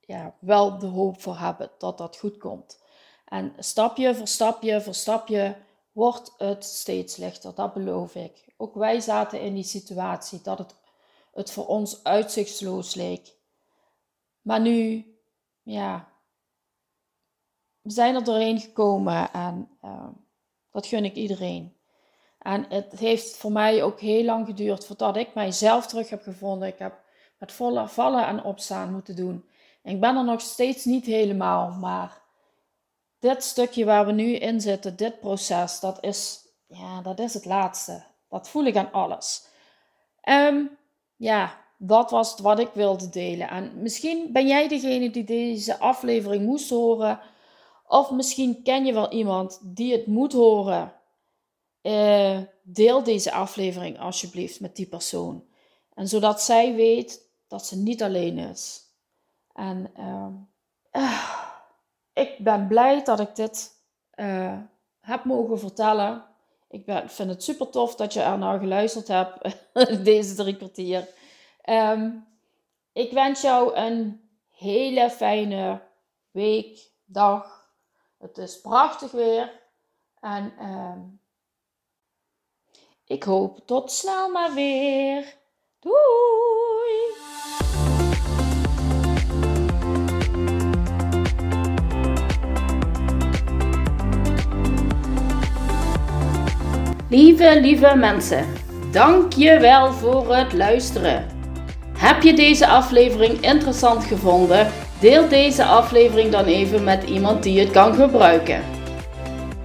[0.00, 2.84] ja, wel de hoop voor hebben dat dat goed komt.
[3.24, 5.56] En stapje voor stapje voor stapje
[5.92, 8.54] wordt het steeds lichter, dat beloof ik.
[8.56, 10.74] Ook wij zaten in die situatie dat het,
[11.32, 13.34] het voor ons uitzichtsloos leek.
[14.42, 15.06] Maar nu,
[15.62, 16.08] ja,
[17.80, 20.08] we zijn er doorheen gekomen en uh,
[20.70, 21.75] dat gun ik iedereen.
[22.46, 26.68] En het heeft voor mij ook heel lang geduurd voordat ik mijzelf terug heb gevonden.
[26.68, 27.00] Ik heb
[27.38, 29.44] met volle vallen en opstaan moeten doen.
[29.82, 32.20] ik ben er nog steeds niet helemaal, maar
[33.18, 37.44] dit stukje waar we nu in zitten, dit proces, dat is, ja, dat is het
[37.44, 38.04] laatste.
[38.28, 39.46] Dat voel ik aan alles.
[40.28, 40.78] Um,
[41.16, 43.48] ja, dat was wat ik wilde delen.
[43.48, 47.20] En misschien ben jij degene die deze aflevering moest horen
[47.86, 50.95] of misschien ken je wel iemand die het moet horen.
[51.86, 55.44] Uh, deel deze aflevering alsjeblieft met die persoon.
[55.94, 58.80] En zodat zij weet dat ze niet alleen is.
[59.52, 59.92] En
[60.92, 61.26] uh,
[62.12, 63.70] ik ben blij dat ik dit
[64.14, 64.58] uh,
[65.00, 66.24] heb mogen vertellen.
[66.68, 69.56] Ik ben, vind het super tof dat je er naar geluisterd hebt,
[70.04, 71.08] deze drie kwartier.
[71.64, 72.26] Um,
[72.92, 75.82] ik wens jou een hele fijne
[76.30, 77.70] week, dag,
[78.18, 79.64] het is prachtig weer.
[80.20, 80.92] En uh,
[83.06, 85.24] ik hoop tot snel maar weer.
[85.80, 85.94] Doei!
[97.08, 98.46] Lieve, lieve mensen,
[98.90, 101.26] dank je wel voor het luisteren.
[101.98, 104.72] Heb je deze aflevering interessant gevonden?
[105.00, 108.75] Deel deze aflevering dan even met iemand die het kan gebruiken.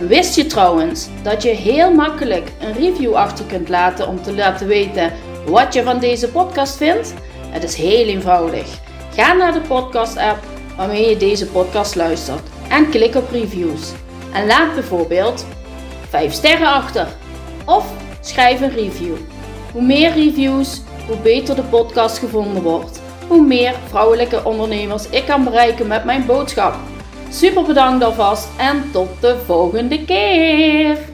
[0.08, 4.68] Wist je trouwens dat je heel makkelijk een review achter kunt laten om te laten
[4.68, 5.12] weten
[5.46, 7.14] wat je van deze podcast vindt?
[7.50, 8.80] Het is heel eenvoudig.
[9.16, 10.44] Ga naar de podcast-app
[10.78, 13.92] waarmee je deze podcast luistert en klik op reviews.
[14.34, 15.46] En laat bijvoorbeeld
[16.10, 17.08] 5 sterren achter
[17.66, 19.16] of schrijf een review.
[19.72, 25.44] Hoe meer reviews, hoe beter de podcast gevonden wordt hoe meer vrouwelijke ondernemers ik kan
[25.44, 26.76] bereiken met mijn boodschap.
[27.32, 31.11] Super bedankt alvast en tot de volgende keer!